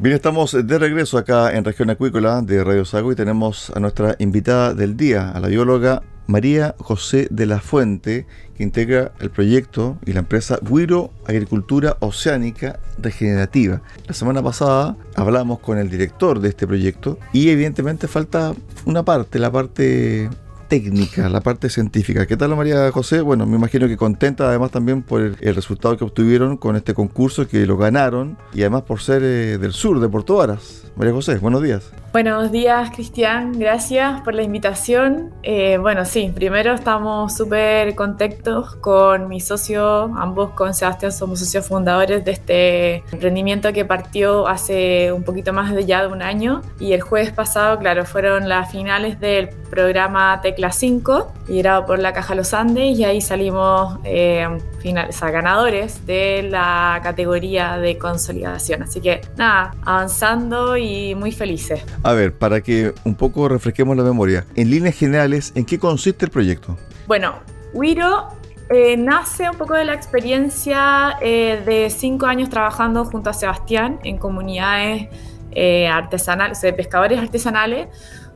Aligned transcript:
Bien, 0.00 0.14
estamos 0.16 0.52
de 0.52 0.78
regreso 0.78 1.18
acá 1.18 1.54
en 1.54 1.62
Región 1.62 1.90
Acuícola 1.90 2.40
de 2.40 2.64
Radio 2.64 2.86
Sago 2.86 3.12
y 3.12 3.16
tenemos 3.16 3.70
a 3.76 3.80
nuestra 3.80 4.16
invitada 4.18 4.72
del 4.72 4.96
día, 4.96 5.30
a 5.30 5.40
la 5.40 5.48
bióloga 5.48 6.02
María 6.26 6.74
José 6.78 7.28
de 7.30 7.44
la 7.44 7.60
Fuente, 7.60 8.26
que 8.56 8.62
integra 8.62 9.12
el 9.20 9.28
proyecto 9.28 9.98
y 10.06 10.14
la 10.14 10.20
empresa 10.20 10.58
Guiro 10.62 11.10
Agricultura 11.26 11.98
Oceánica 12.00 12.80
Regenerativa. 12.96 13.82
La 14.06 14.14
semana 14.14 14.42
pasada 14.42 14.96
hablamos 15.16 15.58
con 15.58 15.76
el 15.76 15.90
director 15.90 16.40
de 16.40 16.48
este 16.48 16.66
proyecto 16.66 17.18
y 17.34 17.50
evidentemente 17.50 18.08
falta 18.08 18.54
una 18.86 19.02
parte, 19.02 19.38
la 19.38 19.52
parte 19.52 20.30
técnica, 20.70 21.28
la 21.28 21.40
parte 21.40 21.68
científica. 21.68 22.26
¿Qué 22.26 22.36
tal 22.36 22.54
María 22.54 22.92
José? 22.92 23.22
Bueno, 23.22 23.44
me 23.44 23.56
imagino 23.56 23.88
que 23.88 23.96
contenta 23.96 24.48
además 24.48 24.70
también 24.70 25.02
por 25.02 25.20
el, 25.20 25.36
el 25.40 25.54
resultado 25.56 25.96
que 25.96 26.04
obtuvieron 26.04 26.56
con 26.56 26.76
este 26.76 26.94
concurso, 26.94 27.48
que 27.48 27.66
lo 27.66 27.76
ganaron 27.76 28.38
y 28.54 28.60
además 28.60 28.82
por 28.82 29.00
ser 29.00 29.22
eh, 29.24 29.58
del 29.58 29.72
sur, 29.72 29.98
de 29.98 30.08
Puerto 30.08 30.36
Varas. 30.36 30.84
María 30.94 31.12
José, 31.12 31.38
buenos 31.38 31.62
días. 31.62 31.92
Buenos 32.12 32.50
días, 32.50 32.90
Cristian. 32.90 33.56
Gracias 33.56 34.20
por 34.22 34.34
la 34.34 34.42
invitación. 34.42 35.30
Eh, 35.44 35.78
bueno, 35.78 36.04
sí, 36.04 36.32
primero 36.34 36.74
estamos 36.74 37.36
súper 37.36 37.94
contentos 37.94 38.74
con 38.76 39.28
mi 39.28 39.40
socio, 39.40 40.12
ambos 40.16 40.50
con 40.50 40.74
Sebastián 40.74 41.12
somos 41.12 41.38
socios 41.38 41.68
fundadores 41.68 42.24
de 42.24 42.32
este 42.32 42.96
emprendimiento 43.12 43.72
que 43.72 43.84
partió 43.84 44.48
hace 44.48 45.12
un 45.12 45.22
poquito 45.22 45.52
más 45.52 45.72
de 45.72 45.86
ya 45.86 46.02
de 46.02 46.08
un 46.08 46.20
año. 46.20 46.62
Y 46.80 46.92
el 46.94 47.00
jueves 47.00 47.30
pasado, 47.30 47.78
claro, 47.78 48.04
fueron 48.04 48.48
las 48.48 48.72
finales 48.72 49.20
del 49.20 49.48
programa 49.70 50.40
Tecla 50.60 50.72
5, 50.72 51.32
liderado 51.48 51.86
por 51.86 51.98
la 51.98 52.12
Caja 52.12 52.34
Los 52.34 52.52
Andes, 52.52 52.98
y 52.98 53.02
ahí 53.02 53.22
salimos 53.22 53.98
eh, 54.04 54.46
final, 54.82 55.08
o 55.08 55.12
sea, 55.12 55.30
ganadores 55.30 56.04
de 56.04 56.42
la 56.42 57.00
categoría 57.02 57.78
de 57.78 57.96
consolidación. 57.96 58.82
Así 58.82 59.00
que 59.00 59.22
nada, 59.38 59.74
avanzando 59.86 60.76
y 60.76 61.14
muy 61.14 61.32
felices. 61.32 61.82
A 62.02 62.12
ver, 62.12 62.34
para 62.34 62.60
que 62.60 62.92
un 63.04 63.14
poco 63.14 63.48
refresquemos 63.48 63.96
la 63.96 64.02
memoria, 64.02 64.44
en 64.54 64.68
líneas 64.68 64.96
generales, 64.96 65.52
¿en 65.54 65.64
qué 65.64 65.78
consiste 65.78 66.26
el 66.26 66.30
proyecto? 66.30 66.76
Bueno, 67.06 67.36
Wiro 67.72 68.28
eh, 68.68 68.98
nace 68.98 69.48
un 69.48 69.56
poco 69.56 69.72
de 69.72 69.86
la 69.86 69.94
experiencia 69.94 71.16
eh, 71.22 71.62
de 71.64 71.88
cinco 71.88 72.26
años 72.26 72.50
trabajando 72.50 73.06
junto 73.06 73.30
a 73.30 73.32
Sebastián 73.32 73.98
en 74.04 74.18
comunidades 74.18 75.08
eh, 75.52 75.88
artesanales, 75.88 76.60
de 76.60 76.72
pescadores 76.72 77.18
artesanales, 77.18 77.88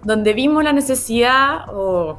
donde 0.05 0.33
vimos 0.33 0.63
la 0.63 0.73
necesidad, 0.73 1.69
o 1.75 2.19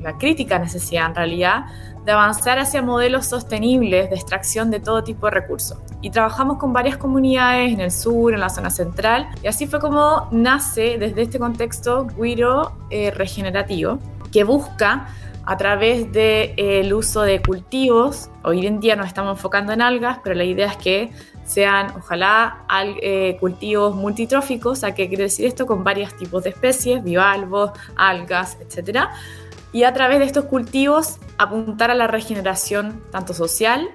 la, 0.00 0.18
crítica 0.18 0.58
necesidad 0.58 1.06
en 1.06 1.14
realidad, 1.14 1.66
de 2.04 2.12
avanzar 2.12 2.58
hacia 2.58 2.82
modelos 2.82 3.26
sostenibles 3.26 4.08
de 4.08 4.16
extracción 4.16 4.70
de 4.70 4.80
todo 4.80 5.04
tipo 5.04 5.26
de 5.26 5.32
recursos. 5.32 5.78
Y 6.00 6.10
trabajamos 6.10 6.58
con 6.58 6.72
varias 6.72 6.96
comunidades 6.96 7.72
en 7.72 7.80
el 7.80 7.92
sur, 7.92 8.32
en 8.32 8.40
la 8.40 8.48
zona 8.48 8.70
central, 8.70 9.28
y 9.42 9.48
así 9.48 9.66
fue 9.66 9.80
como 9.80 10.28
nace 10.30 10.96
desde 10.98 11.22
este 11.22 11.38
contexto 11.38 12.06
Guiro 12.18 12.72
eh, 12.90 13.10
Regenerativo, 13.10 13.98
que 14.32 14.44
busca 14.44 15.08
a 15.44 15.56
través 15.56 16.12
del 16.12 16.54
de, 16.54 16.94
uso 16.94 17.22
de 17.22 17.42
cultivos, 17.42 18.30
hoy 18.44 18.66
en 18.66 18.78
día 18.80 18.94
nos 18.96 19.06
estamos 19.06 19.36
enfocando 19.36 19.72
en 19.72 19.82
algas, 19.82 20.18
pero 20.22 20.36
la 20.36 20.44
idea 20.44 20.68
es 20.68 20.76
que 20.76 21.10
sean, 21.50 21.92
ojalá, 21.96 22.64
al, 22.68 22.96
eh, 23.02 23.36
cultivos 23.40 23.96
multitróficos, 23.96 24.84
¿a 24.84 24.94
qué 24.94 25.08
quiere 25.08 25.24
decir 25.24 25.46
esto? 25.46 25.66
Con 25.66 25.82
varios 25.82 26.16
tipos 26.16 26.44
de 26.44 26.50
especies, 26.50 27.02
bivalvos, 27.02 27.72
algas, 27.96 28.56
etcétera 28.60 29.10
y 29.72 29.84
a 29.84 29.92
través 29.92 30.18
de 30.18 30.24
estos 30.24 30.46
cultivos 30.46 31.18
apuntar 31.38 31.90
a 31.90 31.94
la 31.94 32.06
regeneración 32.06 33.02
tanto 33.10 33.34
social, 33.34 33.88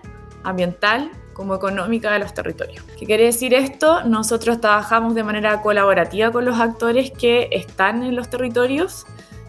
ambiental 0.44 1.12
como 1.34 1.54
económica 1.54 2.12
de 2.14 2.20
los 2.20 2.34
territorios. 2.34 2.84
¿Qué 2.98 3.06
quiere 3.06 3.26
decir 3.26 3.54
esto? 3.54 4.04
Nosotros 4.04 4.62
trabajamos 4.62 5.16
de 5.16 5.24
manera 5.24 5.62
colaborativa 5.62 6.32
con 6.32 6.46
los 6.46 6.60
actores 6.60 7.12
que 7.12 7.50
están 7.52 8.04
en 8.04 8.16
los 8.16 8.30
territorios, 8.30 9.06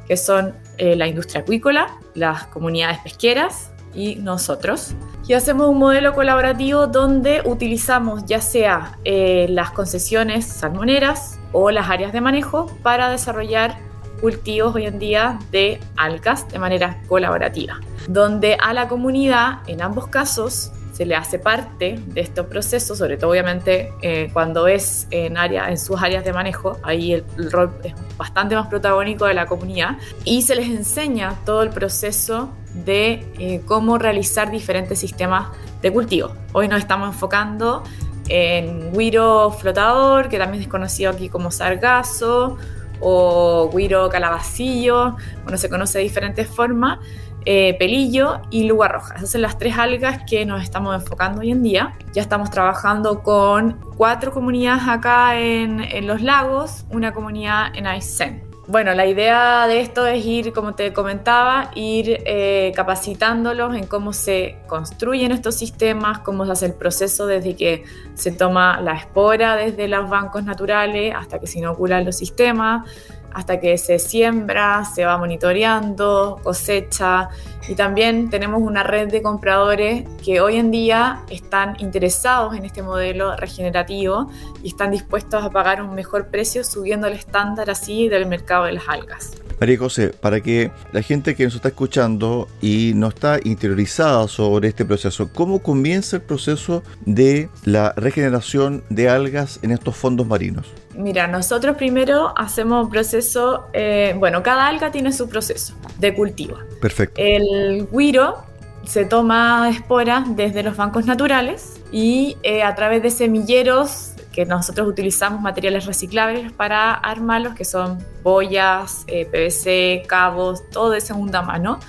que 0.09 0.16
son 0.16 0.55
eh, 0.78 0.97
la 0.97 1.06
industria 1.06 1.43
acuícola, 1.43 1.97
las 2.15 2.47
comunidades 2.49 2.99
pesqueras 2.99 3.71
y 3.97 4.17
nosotros. 4.17 4.95
Y 5.27 5.33
hacemos 5.33 5.69
un 5.69 5.79
modelo 5.79 6.15
colaborativo 6.15 6.87
donde 6.87 7.43
utilizamos 7.45 8.25
ya 8.27 8.41
sea 8.41 8.99
eh, 9.05 9.47
las 9.49 9.73
concesiones 9.73 10.47
salmoneras 10.47 11.41
o 11.53 11.71
las 11.71 11.91
áreas 11.91 12.12
de 12.12 12.21
manejo 12.21 12.67
para 12.83 13.11
desarrollar 13.11 13.79
cultivos 14.21 14.75
hoy 14.75 14.87
en 14.87 14.99
día 14.99 15.39
de 15.51 15.81
algas 15.97 16.49
de 16.49 16.59
manera 16.59 17.03
colaborativa, 17.09 17.81
donde 18.09 18.57
a 18.61 18.73
la 18.73 18.89
comunidad, 18.89 19.61
en 19.67 19.83
ambos 19.83 20.09
casos, 20.09 20.73
se 20.97 21.05
le 21.05 21.15
hace 21.15 21.39
parte 21.39 22.01
de 22.07 22.23
estos 22.23 22.47
procesos, 22.47 22.97
sobre 22.97 23.19
todo 23.19 23.33
obviamente 23.33 23.93
eh, 24.01 24.31
cuando 24.33 24.67
es 24.67 25.07
en, 25.11 25.37
área, 25.37 25.69
en 25.69 25.77
sus 25.77 26.01
áreas 26.01 26.25
de 26.25 26.33
manejo, 26.33 26.79
ahí 26.83 27.12
el, 27.12 27.53
rol 27.53 27.71
es 27.84 27.93
bastante 28.17 28.57
más 28.57 28.69
protagónico 28.69 29.27
de 29.27 29.34
la 29.34 29.45
comunidad, 29.45 29.99
y 30.25 30.41
se 30.41 30.55
les 30.55 30.69
enseña 30.69 31.34
todo 31.45 31.62
el 31.62 31.69
proceso 31.69 32.49
de 32.73 33.27
eh, 33.39 33.61
cómo 33.67 33.99
realizar 33.99 34.51
diferentes 34.51 34.99
sistemas 34.99 35.49
de 35.83 35.93
cultivo. 35.93 36.33
Hoy 36.55 36.67
nos 36.67 36.79
estamos 36.79 37.09
enfocando 37.09 37.83
en 38.31 38.91
guiro 38.95 39.51
flotador, 39.51 40.31
que 40.31 40.39
también 40.39 40.63
es 40.63 40.69
conocido 40.69 41.11
aquí 41.11 41.28
como 41.28 41.51
sargazo, 41.51 42.57
o 43.01 43.71
guiro 43.71 44.09
calabacillo, 44.09 45.17
bueno, 45.43 45.59
se 45.59 45.69
conoce 45.69 45.99
de 45.99 46.05
diferentes 46.05 46.49
formas, 46.49 47.01
eh, 47.48 47.77
pelillo 47.78 48.41
y 48.51 48.65
luga 48.65 48.89
roja. 48.89 49.15
Esas 49.15 49.31
son 49.31 49.43
las 49.43 49.57
tres 49.57 49.78
algas 49.78 50.22
que 50.28 50.45
nos 50.45 50.63
estamos 50.65 50.95
enfocando 50.97 51.43
hoy 51.43 51.53
en 51.53 51.63
día. 51.63 51.95
Ya 52.13 52.21
estamos 52.21 52.51
trabajando 52.51 53.22
con 53.22 53.78
cuatro 53.97 54.33
comunidades 54.33 54.83
acá 54.89 55.39
en, 55.39 56.07
los 56.09 56.22
lagos, 56.22 56.84
una 56.91 57.13
comunidad 57.13 57.69
en 57.77 57.87
Aysén. 57.87 58.43
Bueno, 58.69 58.95
la 58.95 59.07
idea 59.07 59.69
de 59.69 59.81
esto 59.81 60.09
es 60.09 60.27
ir, 60.27 60.53
como 60.53 60.75
te 60.75 60.93
comentaba, 60.93 61.71
ir 61.77 62.19
eh, 62.27 62.72
capacitándolos 62.75 63.77
en 63.77 63.87
cómo 63.87 64.13
se 64.13 64.57
construyen 64.66 65.31
estos 65.31 65.54
sistemas, 65.54 66.19
cómo 66.19 66.45
se 66.47 66.53
hace 66.53 66.66
el 66.66 66.75
proceso 66.75 67.28
desde 67.28 67.54
que 67.54 67.84
se 68.15 68.33
toma 68.33 68.81
la 68.81 68.95
espora 68.95 69.54
desde 69.54 69.87
los 69.87 70.10
bancos 70.10 70.42
naturales 70.42 71.15
hasta 71.15 71.39
que 71.39 71.47
se 71.47 71.60
inoculan 71.60 72.04
los 72.04 72.16
sistemas, 72.16 72.91
hasta 73.36 73.60
que 73.60 73.77
se 73.77 73.98
siembra, 73.98 74.83
se 74.86 75.04
va 75.04 75.18
monitoreando, 75.18 76.41
cosecha 76.42 77.28
y 77.68 77.74
también 77.74 78.30
tenemos 78.30 78.62
una 78.62 78.83
red 78.83 79.09
de 79.09 79.21
compradores 79.21 80.04
que 80.24 80.41
hoy 80.41 80.56
en 80.56 80.71
día 80.71 81.21
están 81.28 81.77
interesados 81.78 82.56
en 82.56 82.65
este 82.65 82.83
modelo 82.83 83.36
regenerativo 83.36 84.30
y 84.62 84.68
están 84.68 84.91
dispuestos 84.91 85.44
a 85.44 85.50
pagar 85.50 85.83
un 85.83 85.94
mejor 85.94 86.28
precio 86.28 86.65
subiendo 86.65 87.09
el 87.09 87.12
estándar 87.12 87.68
así 87.68 88.09
del 88.09 88.24
mercado 88.24 88.65
de 88.65 88.72
las 88.72 88.88
algas. 88.88 89.33
María 89.60 89.78
José, 89.78 90.09
para 90.09 90.41
que 90.41 90.71
la 90.92 91.03
gente 91.03 91.34
que 91.34 91.44
nos 91.44 91.56
está 91.56 91.68
escuchando 91.68 92.48
y 92.62 92.92
no 92.94 93.09
está 93.09 93.39
interiorizada 93.44 94.28
sobre 94.28 94.68
este 94.68 94.86
proceso, 94.86 95.30
¿cómo 95.34 95.59
comienza 95.59 96.16
el 96.16 96.22
proceso 96.22 96.82
de 97.04 97.50
la 97.65 97.92
regeneración 97.97 98.82
de 98.89 99.10
algas 99.10 99.60
en 99.62 99.72
estos 99.72 99.94
fondos 99.94 100.27
marinos? 100.27 100.72
Mira, 100.97 101.27
nosotros 101.27 101.77
primero 101.77 102.33
hacemos 102.37 102.84
un 102.84 102.91
proceso, 102.91 103.69
eh, 103.72 104.15
bueno, 104.19 104.43
cada 104.43 104.66
alga 104.66 104.91
tiene 104.91 105.13
su 105.13 105.28
proceso 105.28 105.75
de 105.98 106.15
cultivo. 106.15 106.57
Perfecto. 106.81 107.21
El 107.21 107.87
guiro 107.91 108.45
se 108.84 109.04
toma 109.04 109.69
esporas 109.71 110.37
desde 110.37 110.63
los 110.63 110.77
bancos 110.77 111.07
naturales 111.07 111.81
y 111.93 112.37
eh, 112.43 112.63
a 112.63 112.75
través 112.75 113.03
de 113.03 113.10
semilleros 113.10 114.13
que 114.33 114.45
nosotros 114.45 114.87
utilizamos 114.87 115.41
materiales 115.41 115.87
reciclables 115.87 116.53
para 116.53 116.93
armarlos, 116.93 117.54
que 117.54 117.65
son 117.65 117.99
boyas, 118.22 119.04
eh, 119.07 119.25
PVC, 119.25 120.07
cabos, 120.07 120.69
todo 120.71 120.91
de 120.91 121.01
segunda 121.01 121.41
mano, 121.41 121.81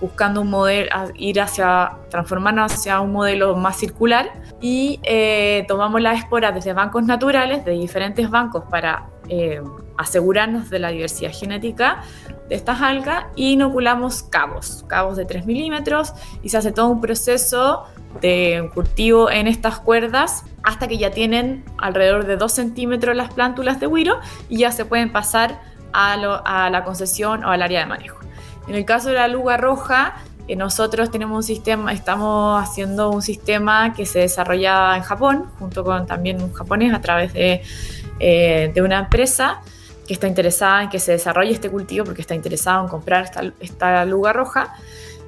buscando 0.00 0.42
un 0.42 0.50
modelo, 0.50 0.90
ir 1.16 1.40
hacia, 1.40 1.92
transformarnos 2.10 2.72
hacia 2.72 3.00
un 3.00 3.12
modelo 3.12 3.56
más 3.56 3.76
circular 3.76 4.30
y 4.60 5.00
eh, 5.02 5.64
tomamos 5.68 6.00
las 6.00 6.18
esporas 6.18 6.54
desde 6.54 6.72
bancos 6.72 7.04
naturales, 7.04 7.64
de 7.64 7.72
diferentes 7.72 8.30
bancos, 8.30 8.64
para 8.70 9.06
eh, 9.28 9.60
asegurarnos 9.96 10.70
de 10.70 10.78
la 10.78 10.88
diversidad 10.88 11.32
genética 11.32 12.02
de 12.48 12.54
estas 12.54 12.80
algas 12.80 13.26
y 13.36 13.52
inoculamos 13.52 14.22
cabos, 14.22 14.84
cabos 14.86 15.16
de 15.16 15.24
3 15.24 15.44
milímetros 15.46 16.12
y 16.42 16.48
se 16.48 16.56
hace 16.58 16.72
todo 16.72 16.88
un 16.88 17.00
proceso 17.00 17.84
de 18.20 18.70
cultivo 18.74 19.30
en 19.30 19.46
estas 19.46 19.80
cuerdas 19.80 20.44
hasta 20.62 20.88
que 20.88 20.98
ya 20.98 21.10
tienen 21.10 21.64
alrededor 21.76 22.26
de 22.26 22.36
2 22.36 22.50
centímetros 22.50 23.14
las 23.16 23.32
plántulas 23.34 23.80
de 23.80 23.86
huiro 23.86 24.18
y 24.48 24.58
ya 24.58 24.72
se 24.72 24.84
pueden 24.84 25.12
pasar 25.12 25.60
a, 25.92 26.16
la 26.70 26.84
concesión 26.84 27.44
o 27.44 27.50
al 27.50 27.62
área 27.62 27.80
de 27.80 27.86
manejo. 27.86 28.17
En 28.68 28.74
el 28.74 28.84
caso 28.84 29.08
de 29.08 29.14
la 29.14 29.28
luga 29.28 29.56
roja, 29.56 30.16
eh, 30.46 30.56
nosotros 30.56 31.10
tenemos 31.10 31.36
un 31.36 31.42
sistema, 31.42 31.92
estamos 31.92 32.62
haciendo 32.62 33.10
un 33.10 33.22
sistema 33.22 33.92
que 33.94 34.06
se 34.06 34.20
desarrolla 34.20 34.96
en 34.96 35.02
Japón, 35.02 35.50
junto 35.58 35.84
con 35.84 36.06
también 36.06 36.42
un 36.42 36.52
japonés 36.52 36.94
a 36.94 37.00
través 37.00 37.32
de, 37.32 37.62
eh, 38.20 38.70
de 38.74 38.82
una 38.82 39.00
empresa 39.00 39.60
que 40.06 40.14
está 40.14 40.26
interesada 40.26 40.84
en 40.84 40.88
que 40.88 40.98
se 40.98 41.12
desarrolle 41.12 41.52
este 41.52 41.70
cultivo 41.70 42.04
porque 42.04 42.22
está 42.22 42.34
interesado 42.34 42.82
en 42.82 42.88
comprar 42.88 43.24
esta, 43.24 43.42
esta 43.60 44.04
luga 44.06 44.32
roja 44.32 44.74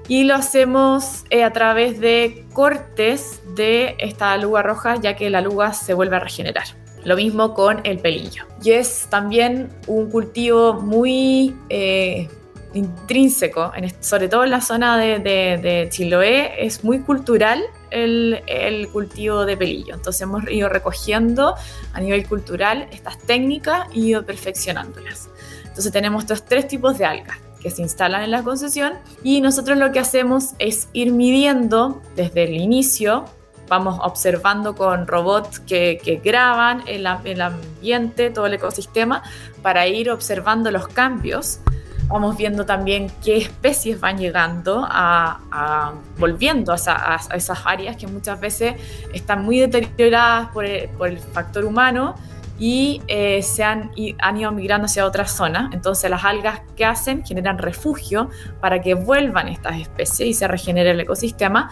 y 0.09 0.25
lo 0.25 0.35
hacemos 0.35 1.25
eh, 1.31 1.45
a 1.45 1.53
través 1.53 2.01
de 2.01 2.45
cortes 2.53 3.43
de 3.55 3.95
esta 3.99 4.37
luga 4.39 4.63
roja, 4.63 4.97
ya 4.97 5.15
que 5.15 5.31
la 5.31 5.41
luga 5.41 5.73
se 5.73 5.95
vuelve 5.95 6.17
a 6.17 6.19
regenerar. 6.19 6.65
Lo 7.05 7.15
mismo 7.15 7.55
con 7.55 7.81
el 7.85 7.99
pelillo. 7.99 8.45
Y 8.63 8.73
es 8.73 9.07
también 9.09 9.71
un 9.87 10.11
cultivo 10.11 10.75
muy 10.75 11.55
eh, 11.69 12.29
intrínseco, 12.75 13.73
sobre 14.01 14.29
todo 14.29 14.45
en 14.45 14.51
la 14.51 14.61
zona 14.61 14.97
de, 14.97 15.89
Chiloé, 15.91 16.65
es 16.65 16.85
muy 16.85 17.01
cultural 17.01 17.63
el, 17.91 18.89
cultivo 18.93 19.45
de 19.45 19.57
pelillo. 19.57 19.95
Entonces 19.95 20.23
hemos 20.23 20.49
ido 20.51 20.69
recogiendo 20.69 21.55
a 21.93 22.01
nivel 22.01 22.27
cultural 22.27 22.89
estas 22.93 23.19
técnicas 23.19 23.87
y 23.93 24.09
ido 24.09 24.25
perfeccionándolas. 24.25 25.29
Entonces 25.65 25.93
tenemos 25.93 26.25
estos 26.25 26.45
tres 26.45 26.69
tipos 26.69 26.99
de 26.99 27.05
algas 27.05 27.39
que 27.61 27.71
se 27.71 27.83
instalan 27.83 28.23
en 28.23 28.31
la 28.31 28.43
concesión 28.43 28.95
y 29.23 29.41
nosotros 29.41 29.77
lo 29.77 29.93
que 29.93 29.99
hacemos 29.99 30.55
es 30.59 30.89
ir 30.93 31.13
midiendo 31.13 32.01
desde 32.17 32.45
el 32.45 32.57
inicio, 32.57 33.27
vamos 33.69 34.01
observando 34.03 34.75
con 34.75 35.07
robots 35.07 35.61
que, 35.61 36.21
graban 36.25 36.83
el 36.87 37.07
ambiente, 37.07 38.31
todo 38.31 38.47
el 38.47 38.55
ecosistema, 38.55 39.23
para 39.63 39.87
ir 39.87 40.11
observando 40.11 40.71
los 40.71 40.89
cambios 40.89 41.61
vamos 42.11 42.37
viendo 42.37 42.67
también 42.67 43.11
qué 43.25 43.37
especies 43.37 44.01
van 44.01 44.19
llegando 44.19 44.85
a, 44.89 45.95
volviendo 46.19 46.73
a, 46.73 46.77
esas 47.35 47.63
áreas 47.65 47.97
que 47.97 48.07
muchas 48.07 48.41
veces 48.41 48.75
están 49.15 49.45
muy 49.45 49.61
deterioradas 49.61 50.49
por 50.49 50.65
el 50.65 51.19
factor 51.19 51.65
humano 51.65 52.17
y 52.59 53.01
eh, 53.07 53.43
se 53.43 53.65
han, 53.65 53.91
han, 54.19 54.37
ido 54.37 54.53
migrando 54.53 54.85
hacia 54.85 55.07
otras 55.07 55.33
zonas. 55.35 55.73
Entonces 55.73 56.11
las 56.11 56.25
algas 56.25 56.61
que 56.77 56.85
hacen 56.85 57.25
generan 57.25 57.57
refugio 57.57 58.29
para 58.61 58.83
que 58.83 58.93
vuelvan 58.95 59.49
estas 59.49 59.77
especies 59.81 60.29
y 60.29 60.35
se 60.35 60.47
regenere 60.47 60.91
el 60.91 61.01
ecosistema. 61.01 61.71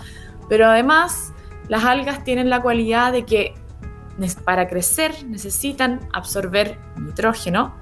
Pero 0.48 0.66
además 0.66 1.34
las 1.68 1.84
algas 1.84 2.24
tienen 2.24 2.48
la 2.48 2.62
cualidad 2.62 3.12
de 3.12 3.26
que 3.26 3.54
para 4.44 4.66
crecer 4.66 5.12
necesitan 5.26 6.00
absorber 6.12 6.78
nitrógeno 6.96 7.74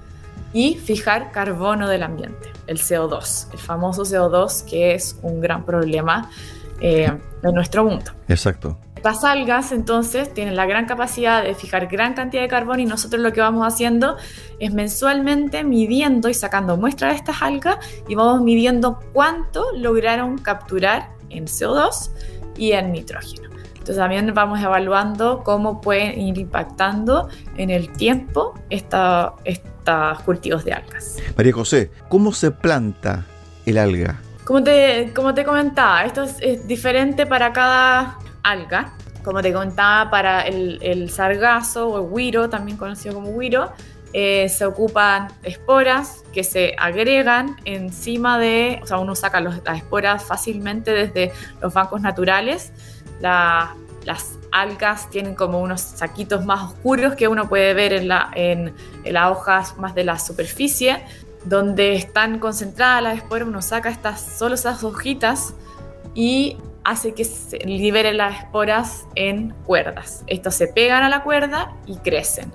y 0.56 0.74
fijar 0.74 1.32
carbono 1.32 1.86
del 1.86 2.02
ambiente, 2.02 2.50
el 2.66 2.78
CO2, 2.78 3.52
el 3.52 3.58
famoso 3.58 4.04
CO2 4.04 4.64
que 4.64 4.94
es 4.94 5.18
un 5.20 5.38
gran 5.38 5.66
problema 5.66 6.30
eh, 6.80 7.12
de 7.42 7.52
nuestro 7.52 7.84
mundo. 7.84 8.12
Exacto. 8.26 8.78
Las 9.04 9.22
algas 9.22 9.70
entonces 9.72 10.32
tienen 10.32 10.56
la 10.56 10.64
gran 10.64 10.86
capacidad 10.86 11.42
de 11.42 11.54
fijar 11.54 11.88
gran 11.88 12.14
cantidad 12.14 12.40
de 12.40 12.48
carbono 12.48 12.80
y 12.80 12.86
nosotros 12.86 13.20
lo 13.20 13.34
que 13.34 13.42
vamos 13.42 13.66
haciendo 13.66 14.16
es 14.58 14.72
mensualmente 14.72 15.62
midiendo 15.62 16.30
y 16.30 16.34
sacando 16.34 16.78
muestras 16.78 17.12
de 17.12 17.18
estas 17.18 17.42
algas 17.42 17.76
y 18.08 18.14
vamos 18.14 18.40
midiendo 18.40 18.98
cuánto 19.12 19.72
lograron 19.76 20.38
capturar 20.38 21.10
en 21.28 21.44
CO2 21.44 22.12
y 22.56 22.72
en 22.72 22.92
nitrógeno. 22.92 23.50
Entonces 23.74 23.98
también 23.98 24.32
vamos 24.32 24.58
evaluando 24.62 25.42
cómo 25.44 25.82
pueden 25.82 26.18
ir 26.18 26.38
impactando 26.38 27.28
en 27.58 27.68
el 27.68 27.92
tiempo 27.92 28.54
estos 29.86 30.22
cultivos 30.22 30.64
de 30.64 30.72
algas. 30.72 31.16
María 31.36 31.52
José, 31.52 31.90
¿cómo 32.08 32.32
se 32.32 32.50
planta 32.50 33.24
el 33.64 33.78
alga? 33.78 34.20
Como 34.44 34.62
te, 34.62 35.12
como 35.14 35.34
te 35.34 35.44
comentaba, 35.44 36.04
esto 36.04 36.24
es 36.40 36.66
diferente 36.66 37.26
para 37.26 37.52
cada 37.52 38.18
alga. 38.42 38.92
Como 39.24 39.42
te 39.42 39.52
contaba, 39.52 40.08
para 40.10 40.42
el, 40.42 41.10
sargazo 41.10 41.88
o 41.88 42.04
el 42.04 42.14
guiro, 42.14 42.48
también 42.48 42.76
conocido 42.76 43.14
como 43.14 43.36
guiro, 43.38 43.72
eh, 44.12 44.48
se 44.48 44.64
ocupan 44.64 45.28
esporas 45.42 46.22
que 46.32 46.44
se 46.44 46.76
agregan 46.78 47.56
encima 47.64 48.38
de, 48.38 48.78
o 48.82 48.86
sea, 48.86 48.98
uno 48.98 49.16
saca 49.16 49.40
las 49.40 49.60
esporas 49.76 50.24
fácilmente 50.24 50.92
desde 50.92 51.32
los 51.60 51.74
bancos 51.74 52.00
naturales. 52.00 52.72
las 53.20 53.70
algas 54.52 55.10
tienen 55.10 55.34
como 55.34 55.60
unos 55.60 55.80
saquitos 55.80 56.44
más 56.44 56.72
oscuros 56.72 57.14
que 57.14 57.28
uno 57.28 57.48
puede 57.48 57.74
ver 57.74 57.92
en, 57.92 58.08
la, 58.08 58.30
en, 58.34 58.74
las 59.04 59.30
hojas 59.30 59.76
más 59.78 59.94
de 59.94 60.04
la 60.04 60.18
superficie, 60.18 61.02
donde 61.44 61.94
están 61.94 62.38
concentradas 62.38 63.02
las 63.02 63.16
esporas. 63.18 63.48
Uno 63.48 63.62
saca 63.62 63.88
estas, 63.88 64.20
solo 64.20 64.54
esas 64.54 64.82
hojitas 64.84 65.54
y 66.14 66.56
hace 66.84 67.14
que 67.14 67.24
se 67.24 67.58
liberen 67.58 68.16
las 68.16 68.42
esporas 68.42 69.06
en 69.14 69.50
cuerdas. 69.64 70.24
Estos 70.26 70.54
se 70.54 70.68
pegan 70.68 71.02
a 71.02 71.08
la 71.08 71.22
cuerda 71.22 71.72
y 71.86 71.96
crecen. 71.98 72.52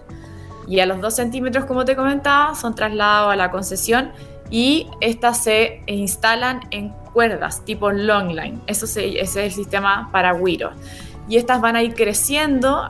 Y 0.68 0.80
a 0.80 0.86
los 0.86 1.02
2 1.02 1.14
centímetros, 1.14 1.66
como 1.66 1.86
te 1.86 1.96
comentaba, 1.96 2.56
son 2.56 2.76
trasladados 2.76 3.34
a 3.34 3.36
la 3.36 3.52
concesión 3.52 4.12
y 4.50 4.88
estas 5.00 5.44
se 5.44 5.82
instalan 5.88 6.62
en 6.72 6.90
cuerdas 7.14 7.64
tipo 7.66 7.92
long 7.92 8.30
line. 8.30 8.60
Eso 8.68 8.86
ese 8.86 9.20
es 9.20 9.36
el 9.36 9.52
sistema 9.52 10.10
para 10.12 10.34
Wiro. 10.34 10.72
Y 11.32 11.38
estas 11.38 11.62
van 11.62 11.78
a 11.78 11.82
ir 11.82 11.94
creciendo 11.94 12.90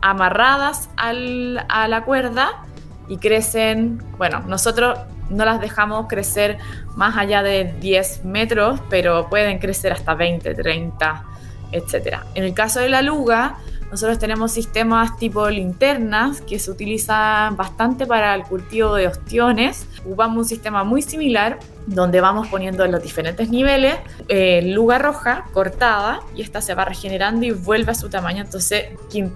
amarradas 0.00 0.88
a 0.96 1.12
la 1.12 2.04
cuerda 2.06 2.64
y 3.06 3.18
crecen, 3.18 4.02
bueno, 4.16 4.40
nosotros 4.48 4.98
no 5.28 5.44
las 5.44 5.60
dejamos 5.60 6.06
crecer 6.08 6.56
más 6.94 7.18
allá 7.18 7.42
de 7.42 7.74
10 7.78 8.24
metros, 8.24 8.80
pero 8.88 9.28
pueden 9.28 9.58
crecer 9.58 9.92
hasta 9.92 10.14
20, 10.14 10.54
30, 10.54 11.24
etc. 11.72 12.20
En 12.34 12.44
el 12.44 12.54
caso 12.54 12.80
de 12.80 12.88
la 12.88 13.02
luga, 13.02 13.58
nosotros 13.90 14.18
tenemos 14.18 14.52
sistemas 14.52 15.16
tipo 15.16 15.48
linternas 15.48 16.40
que 16.40 16.58
se 16.58 16.70
utilizan 16.70 17.56
bastante 17.56 18.06
para 18.06 18.34
el 18.34 18.42
cultivo 18.42 18.94
de 18.94 19.06
ostiones. 19.06 19.86
Ocupamos 20.04 20.38
un 20.38 20.44
sistema 20.44 20.84
muy 20.84 21.02
similar 21.02 21.58
donde 21.86 22.20
vamos 22.20 22.48
poniendo 22.48 22.84
en 22.84 22.92
los 22.92 23.02
diferentes 23.02 23.48
niveles 23.48 23.96
eh, 24.28 24.60
luga 24.74 24.98
roja 24.98 25.44
cortada 25.52 26.20
y 26.34 26.42
esta 26.42 26.60
se 26.60 26.74
va 26.74 26.84
regenerando 26.84 27.46
y 27.46 27.52
vuelve 27.52 27.92
a 27.92 27.94
su 27.94 28.08
tamaño. 28.08 28.42
Entonces, 28.42 28.86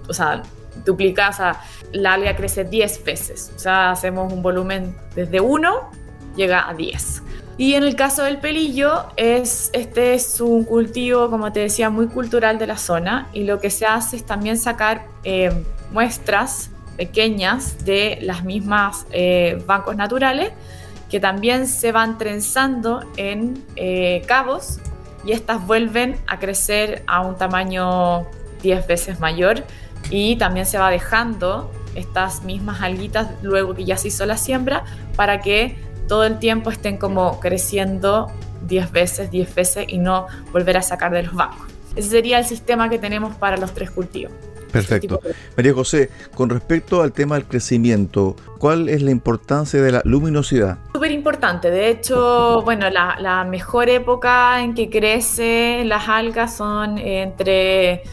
o 0.07 0.13
sea, 0.13 0.43
duplica, 0.85 1.31
la 1.93 2.13
alga 2.13 2.35
crece 2.35 2.65
10 2.65 3.03
veces. 3.03 3.51
O 3.55 3.59
sea, 3.59 3.91
hacemos 3.91 4.31
un 4.31 4.41
volumen 4.41 4.95
desde 5.15 5.39
1, 5.39 5.91
llega 6.35 6.67
a 6.69 6.73
10. 6.73 7.23
Y 7.57 7.75
en 7.75 7.83
el 7.83 7.95
caso 7.95 8.23
del 8.23 8.39
pelillo, 8.39 9.05
es, 9.17 9.69
este 9.73 10.13
es 10.13 10.41
un 10.41 10.63
cultivo, 10.63 11.29
como 11.29 11.51
te 11.51 11.59
decía, 11.59 11.89
muy 11.89 12.07
cultural 12.07 12.57
de 12.57 12.67
la 12.67 12.77
zona. 12.77 13.29
Y 13.33 13.43
lo 13.43 13.59
que 13.59 13.69
se 13.69 13.85
hace 13.85 14.15
es 14.15 14.25
también 14.25 14.57
sacar 14.57 15.05
eh, 15.23 15.51
muestras 15.91 16.71
pequeñas 16.97 17.85
de 17.85 18.19
las 18.21 18.43
mismas 18.43 19.05
eh, 19.11 19.61
bancos 19.65 19.95
naturales 19.95 20.51
que 21.09 21.19
también 21.19 21.67
se 21.67 21.91
van 21.91 22.17
trenzando 22.17 23.03
en 23.17 23.65
eh, 23.75 24.23
cabos 24.27 24.79
y 25.25 25.33
estas 25.33 25.65
vuelven 25.67 26.17
a 26.25 26.39
crecer 26.39 27.03
a 27.05 27.19
un 27.21 27.37
tamaño 27.37 28.25
10 28.63 28.87
veces 28.87 29.19
mayor. 29.19 29.65
Y 30.09 30.37
también 30.37 30.65
se 30.65 30.77
va 30.77 30.89
dejando 30.89 31.69
estas 31.95 32.43
mismas 32.43 32.81
alguitas 32.81 33.29
luego 33.41 33.75
que 33.75 33.83
ya 33.83 33.97
se 33.97 34.07
hizo 34.07 34.25
la 34.25 34.37
siembra 34.37 34.85
para 35.17 35.41
que 35.41 35.75
todo 36.11 36.25
el 36.25 36.39
tiempo 36.39 36.71
estén 36.71 36.97
como 36.97 37.39
creciendo 37.39 38.29
10 38.67 38.91
veces, 38.91 39.31
10 39.31 39.55
veces 39.55 39.85
y 39.87 39.97
no 39.97 40.27
volver 40.51 40.75
a 40.75 40.81
sacar 40.81 41.13
de 41.13 41.23
los 41.23 41.33
bancos. 41.33 41.65
Ese 41.95 42.09
sería 42.09 42.37
el 42.37 42.43
sistema 42.43 42.89
que 42.89 42.99
tenemos 42.99 43.33
para 43.37 43.55
los 43.55 43.73
tres 43.73 43.91
cultivos. 43.91 44.33
Perfecto. 44.73 45.21
María 45.55 45.73
José, 45.73 46.09
con 46.35 46.49
respecto 46.49 47.01
al 47.01 47.13
tema 47.13 47.35
del 47.35 47.45
crecimiento, 47.45 48.35
¿cuál 48.59 48.89
es 48.89 49.01
la 49.01 49.11
importancia 49.11 49.81
de 49.81 49.89
la 49.89 50.01
luminosidad? 50.03 50.79
Súper 50.93 51.11
importante. 51.11 51.71
De 51.71 51.87
hecho, 51.87 52.61
bueno, 52.63 52.89
la, 52.89 53.15
la, 53.17 53.45
mejor 53.45 53.87
época 53.87 54.61
en 54.61 54.73
que 54.73 54.89
crecen 54.89 55.87
las 55.87 56.09
algas 56.09 56.57
son 56.57 56.97
entre 56.97 58.03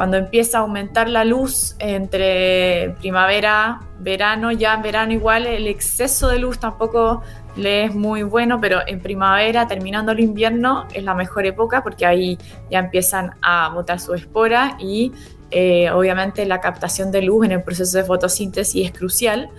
cuando 0.00 0.16
empieza 0.16 0.58
a 0.58 0.60
aumentar 0.62 1.10
la 1.10 1.24
luz 1.24 1.74
entre 1.78 2.94
primavera, 3.00 3.80
verano, 3.98 4.50
ya 4.50 4.72
en 4.72 4.80
verano 4.80 5.12
igual 5.12 5.46
el 5.46 5.66
exceso 5.66 6.28
de 6.28 6.38
luz 6.38 6.58
tampoco 6.58 7.20
le 7.56 7.84
es 7.84 7.94
muy 7.94 8.22
bueno, 8.22 8.60
pero 8.60 8.80
en 8.86 9.00
primavera, 9.00 9.66
terminando 9.66 10.12
el 10.12 10.20
invierno, 10.20 10.86
es 10.94 11.04
la 11.04 11.14
mejor 11.14 11.46
época 11.46 11.82
porque 11.82 12.06
ahí 12.06 12.38
ya 12.70 12.78
empiezan 12.78 13.32
a 13.42 13.70
botar 13.70 14.00
su 14.00 14.14
espora 14.14 14.76
y 14.78 15.12
eh, 15.50 15.90
obviamente 15.90 16.46
la 16.46 16.60
captación 16.60 17.10
de 17.10 17.22
luz 17.22 17.44
en 17.44 17.52
el 17.52 17.62
proceso 17.62 17.98
de 17.98 18.04
fotosíntesis 18.04 18.86
es 18.86 18.92
crucial 18.92 19.50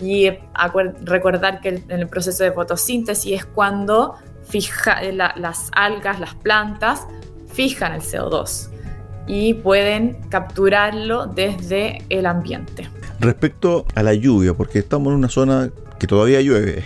y 0.00 0.28
recordar 1.04 1.60
que 1.60 1.82
en 1.88 2.00
el 2.00 2.08
proceso 2.08 2.44
de 2.44 2.52
fotosíntesis 2.52 3.40
es 3.40 3.46
cuando 3.46 4.16
fija, 4.48 5.00
las 5.12 5.70
algas, 5.72 6.20
las 6.20 6.34
plantas, 6.34 7.06
fijan 7.52 7.92
el 7.92 8.02
CO2 8.02 8.70
y 9.26 9.54
pueden 9.54 10.18
capturarlo 10.28 11.26
desde 11.26 12.02
el 12.08 12.26
ambiente. 12.26 12.88
Respecto 13.18 13.86
a 13.94 14.02
la 14.02 14.14
lluvia, 14.14 14.54
porque 14.54 14.80
estamos 14.80 15.12
en 15.12 15.18
una 15.18 15.28
zona 15.28 15.70
que 15.98 16.06
todavía 16.06 16.40
llueve, 16.40 16.84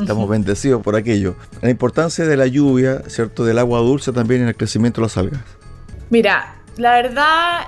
estamos 0.00 0.28
bendecidos 0.28 0.82
por 0.82 0.96
aquello. 0.96 1.34
La 1.60 1.70
importancia 1.70 2.24
de 2.24 2.36
la 2.36 2.46
lluvia, 2.46 3.02
¿cierto? 3.08 3.44
Del 3.44 3.58
agua 3.58 3.80
dulce 3.80 4.12
también 4.12 4.42
en 4.42 4.48
el 4.48 4.56
crecimiento 4.56 5.00
de 5.00 5.06
las 5.06 5.16
algas. 5.16 5.42
Mira, 6.10 6.56
la 6.76 6.92
verdad 6.94 7.66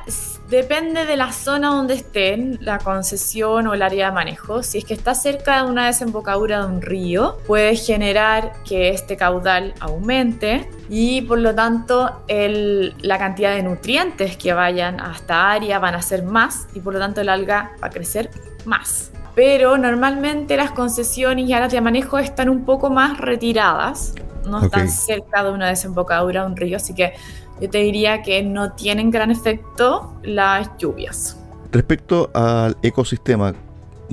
depende 0.49 1.05
de 1.05 1.17
la 1.17 1.33
zona 1.33 1.69
donde 1.69 1.95
estén, 1.95 2.59
la 2.61 2.79
concesión 2.79 3.67
o 3.67 3.75
el 3.75 3.83
área 3.83 4.07
de 4.07 4.13
manejo. 4.13 4.63
Si 4.63 4.79
es 4.79 4.85
que 4.85 4.95
está 4.95 5.15
cerca 5.15 5.63
de 5.63 5.71
una 5.71 5.87
desembocadura 5.87 6.61
de 6.61 6.67
un 6.67 6.83
río, 6.83 7.39
puede 7.47 7.77
generar 7.77 8.53
que 8.65 8.91
este 8.91 9.17
caudal 9.17 9.75
aumente 9.81 10.69
y 10.89 11.23
por 11.23 11.39
lo 11.39 11.55
tanto 11.55 12.25
la 12.29 13.19
cantidad 13.19 13.55
de 13.55 13.63
nutrientes 13.63 14.37
que 14.37 14.53
vayan 14.53 15.01
a 15.01 15.13
esta 15.13 15.51
área 15.51 15.79
van 15.79 15.95
a 15.95 16.03
ser 16.03 16.23
más 16.23 16.67
y 16.75 16.81
por 16.81 16.95
lo 16.95 16.99
tanto 16.99 17.21
el 17.21 17.29
alga 17.29 17.73
va 17.83 17.89
a 17.89 17.91
crecer 17.91 18.31
más. 18.65 19.11
Pero 19.35 19.77
normalmente 19.79 20.57
las 20.57 20.71
concesiones 20.71 21.49
y 21.49 21.53
áreas 21.53 21.73
de 21.73 21.81
manejo 21.81 22.19
están 22.19 22.49
un 22.49 22.65
poco 22.65 22.91
más 22.91 23.19
retiradas, 23.19 24.15
no 24.47 24.63
están 24.63 24.89
cerca 24.89 25.43
de 25.43 25.51
una 25.51 25.69
desembocadura 25.69 26.43
de 26.43 26.47
un 26.47 26.57
río, 26.57 26.77
así 26.77 26.95
que 26.95 27.15
yo 27.61 27.69
te 27.69 27.79
diría 27.79 28.23
que 28.23 28.43
no 28.43 28.73
tienen 28.73 29.11
gran 29.11 29.31
efecto 29.31 30.15
las 30.23 30.71
lluvias. 30.79 31.39
Respecto 31.73 32.31
al 32.35 32.77
ecosistema, 32.83 33.55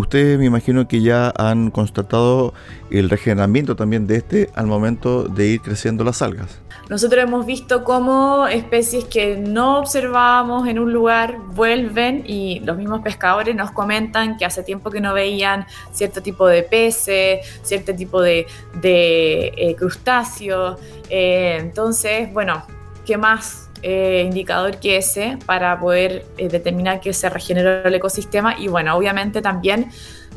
ustedes 0.01 0.37
me 0.37 0.45
imagino 0.45 0.87
que 0.87 1.01
ya 1.01 1.31
han 1.37 1.71
constatado 1.71 2.53
el 2.89 3.09
regeneramiento 3.09 3.75
también 3.75 4.07
de 4.07 4.17
este 4.17 4.49
al 4.55 4.67
momento 4.67 5.23
de 5.23 5.47
ir 5.47 5.61
creciendo 5.61 6.03
las 6.03 6.21
algas. 6.21 6.59
Nosotros 6.89 7.23
hemos 7.23 7.45
visto 7.45 7.85
cómo 7.85 8.47
especies 8.47 9.05
que 9.05 9.37
no 9.37 9.79
observábamos 9.79 10.67
en 10.67 10.77
un 10.77 10.91
lugar 10.91 11.37
vuelven 11.53 12.23
y 12.27 12.59
los 12.59 12.75
mismos 12.77 13.01
pescadores 13.01 13.55
nos 13.55 13.71
comentan 13.71 14.37
que 14.37 14.43
hace 14.43 14.61
tiempo 14.61 14.91
que 14.91 14.99
no 14.99 15.13
veían 15.13 15.65
cierto 15.93 16.21
tipo 16.21 16.45
de 16.47 16.63
peces, 16.63 17.39
cierto 17.61 17.95
tipo 17.95 18.21
de, 18.21 18.45
eh, 18.83 19.75
crustáceos. 19.77 20.79
Eh, 21.09 21.59
entonces, 21.61 22.33
bueno, 22.33 22.61
¿qué 23.05 23.17
más 23.17 23.70
eh, 23.81 24.23
indicador 24.25 24.77
que 24.77 24.97
ese 24.97 25.37
para 25.45 25.79
poder 25.79 26.25
eh, 26.37 26.47
determinar 26.47 26.99
que 26.99 27.13
se 27.13 27.29
regeneró 27.29 27.83
el 27.83 27.95
ecosistema? 27.95 28.55
Y 28.57 28.67
bueno, 28.67 28.95
obviamente 28.95 29.41
también 29.41 29.89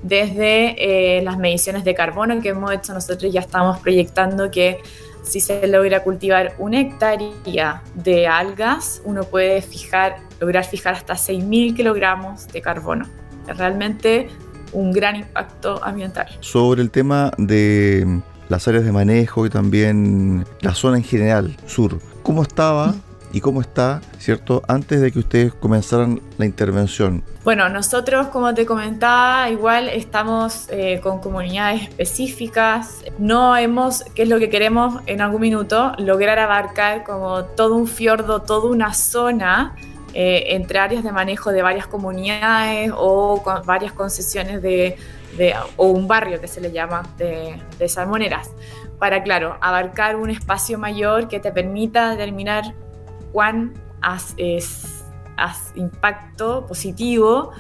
desde 0.03 1.19
eh, 1.19 1.23
las 1.23 1.39
mediciones 1.39 1.85
de 1.85 1.95
carbono 1.95 2.41
que 2.41 2.51
hemos 2.51 2.73
hecho 2.73 2.93
nosotros 2.93 3.33
ya 3.33 3.41
estamos 3.41 3.79
proyectando 3.81 4.51
que 4.51 4.81
si 5.23 5.41
se 5.41 5.67
logra 5.67 6.03
cultivar 6.03 6.55
una 6.59 6.81
hectárea 6.81 7.83
de 7.95 8.27
algas, 8.27 9.01
uno 9.05 9.25
puede 9.25 9.63
fijar, 9.63 10.17
lograr 10.39 10.65
fijar 10.65 10.95
hasta 10.95 11.15
6.000 11.15 11.75
kilogramos 11.75 12.47
de 12.49 12.61
carbono. 12.61 13.07
Realmente 13.47 14.29
un 14.73 14.93
gran 14.93 15.17
impacto 15.17 15.83
ambiental. 15.83 16.27
Sobre 16.41 16.83
el 16.83 16.91
tema 16.91 17.33
de 17.39 18.21
las 18.49 18.69
áreas 18.69 18.85
de 18.85 18.93
manejo 18.93 19.47
y 19.47 19.51
también 19.51 20.45
la 20.61 20.75
zona 20.75 20.99
en 20.99 21.05
general, 21.05 21.57
sur, 21.67 21.99
cómo 22.23 22.43
estaba 22.43 22.95
y 23.35 23.41
cómo 23.41 23.61
está, 23.61 24.01
¿cierto? 24.19 24.63
Antes 24.69 25.01
de 25.01 25.11
que 25.11 25.19
ustedes 25.19 25.53
comenzaran 25.53 26.21
la 26.39 26.47
intervención. 26.47 27.25
Bueno, 27.43 27.69
nosotros, 27.69 28.29
como 28.29 28.55
te 28.55 28.65
comentaba, 28.65 29.51
igual 29.51 29.89
estamos 29.89 30.69
eh, 30.71 31.01
con 31.03 31.19
comunidades 31.19 31.83
específicas. 31.83 33.05
No 33.19 33.57
hemos, 33.57 34.05
que 34.15 34.23
es 34.23 34.29
lo 34.29 34.39
que 34.39 34.49
queremos 34.49 35.03
en 35.07 35.21
algún 35.21 35.41
minuto, 35.41 35.95
lograr 35.99 36.39
abarcar 36.39 37.03
como 37.03 37.45
todo 37.45 37.75
un 37.75 37.89
fiordo, 37.89 38.41
toda 38.43 38.71
una 38.71 38.95
zona 38.95 39.75
eh, 40.15 40.45
entre 40.51 40.79
áreas 40.79 41.03
de 41.03 41.11
manejo 41.11 41.51
de 41.51 41.63
varias 41.63 41.89
comunidades 41.89 42.93
o 42.97 43.43
con 43.43 43.67
varias 43.67 43.93
concesiones 43.93 44.63
de, 44.63 44.97
o 45.77 45.89
un 45.89 46.07
barrio 46.07 46.41
que 46.41 46.47
se 46.47 46.61
le 46.61 46.71
llama 46.71 47.03
de, 47.19 47.61
de 47.81 47.89
salmoneras 47.89 48.53
para, 49.01 49.25
claro, 49.25 49.59
abarcar 49.61 50.15
un 50.15 50.31
espacio 50.31 50.79
mayor 50.79 51.27
que 51.27 51.41
te 51.41 51.51
permita 51.51 52.11
determinar 52.11 52.75
cuán 53.35 53.75
es, 54.37 55.05
impacto 55.75 56.67
positivo 56.69 57.51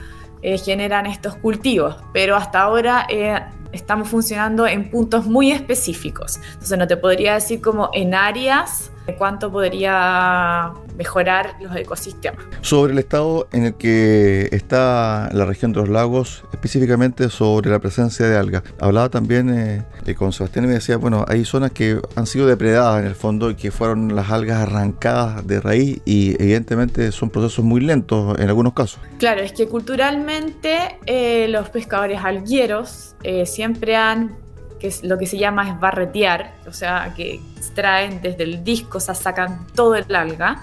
eh, 0.40 0.56
generan 0.56 1.06
estos 1.06 1.34
cultivos. 1.34 1.96
Pero 2.12 2.36
hasta 2.36 2.60
ahora 2.60 3.06
eh, 3.10 3.40
estamos 3.72 4.08
funcionando 4.08 4.68
en 4.68 4.88
puntos 4.88 5.26
muy 5.26 5.50
específicos. 5.50 6.38
Entonces 6.52 6.78
no 6.78 6.86
te 6.86 6.96
podría 6.96 7.34
decir 7.34 7.60
como 7.60 7.90
en 7.92 8.14
áreas 8.14 8.92
cuánto 9.18 9.50
podría 9.50 10.72
mejorar 10.96 11.56
los 11.60 11.74
ecosistemas. 11.76 12.44
Sobre 12.60 12.92
el 12.92 12.98
estado 12.98 13.48
en 13.52 13.64
el 13.64 13.74
que 13.74 14.48
está 14.52 15.30
la 15.32 15.44
región 15.44 15.72
de 15.72 15.80
los 15.80 15.88
lagos, 15.88 16.44
específicamente 16.52 17.28
sobre 17.30 17.70
la 17.70 17.78
presencia 17.78 18.26
de 18.26 18.36
algas. 18.36 18.62
Hablaba 18.80 19.08
también 19.08 19.50
eh, 19.50 20.14
con 20.14 20.32
Sebastián 20.32 20.66
y 20.66 20.68
me 20.68 20.74
decía, 20.74 20.96
bueno, 20.96 21.24
hay 21.28 21.44
zonas 21.44 21.72
que 21.72 22.00
han 22.16 22.26
sido 22.26 22.46
depredadas 22.46 23.00
en 23.00 23.06
el 23.06 23.14
fondo 23.14 23.50
y 23.50 23.54
que 23.54 23.70
fueron 23.70 24.14
las 24.14 24.30
algas 24.30 24.60
arrancadas 24.60 25.46
de 25.46 25.60
raíz 25.60 26.00
y 26.04 26.40
evidentemente 26.42 27.10
son 27.12 27.30
procesos 27.30 27.64
muy 27.64 27.80
lentos 27.80 28.38
en 28.38 28.48
algunos 28.48 28.72
casos. 28.72 29.00
Claro, 29.18 29.40
es 29.40 29.52
que 29.52 29.66
culturalmente 29.68 30.98
eh, 31.06 31.48
los 31.48 31.68
pescadores 31.70 32.20
algueros 32.22 33.16
eh, 33.22 33.46
siempre 33.46 33.96
han 33.96 34.43
que 34.84 34.88
es 34.88 35.02
lo 35.02 35.16
que 35.16 35.24
se 35.24 35.38
llama 35.38 35.66
es 35.70 35.80
barretear, 35.80 36.52
o 36.66 36.72
sea, 36.74 37.14
que 37.16 37.40
extraen 37.56 38.20
desde 38.20 38.42
el 38.42 38.62
disco, 38.62 38.98
o 38.98 39.00
sea, 39.00 39.14
sacan 39.14 39.66
todo 39.74 39.94
el 39.94 40.14
alga, 40.14 40.60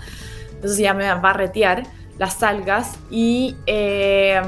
entonces 0.51 0.77
se 0.77 0.83
llama 0.83 1.15
barretear 1.15 1.87
las 2.19 2.43
algas 2.43 2.99
y 3.09 3.55
eh, 3.65 4.39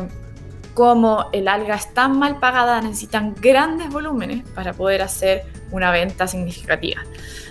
como 0.76 1.26
el 1.34 1.48
alga 1.48 1.74
es 1.74 1.92
tan 1.92 2.20
mal 2.20 2.38
pagada, 2.38 2.82
necesitan 2.82 3.34
grandes 3.34 3.90
volúmenes 3.90 4.48
para 4.54 4.74
poder 4.74 5.02
hacer 5.02 5.42
una 5.72 5.90
venta 5.90 6.28
significativa. 6.28 7.02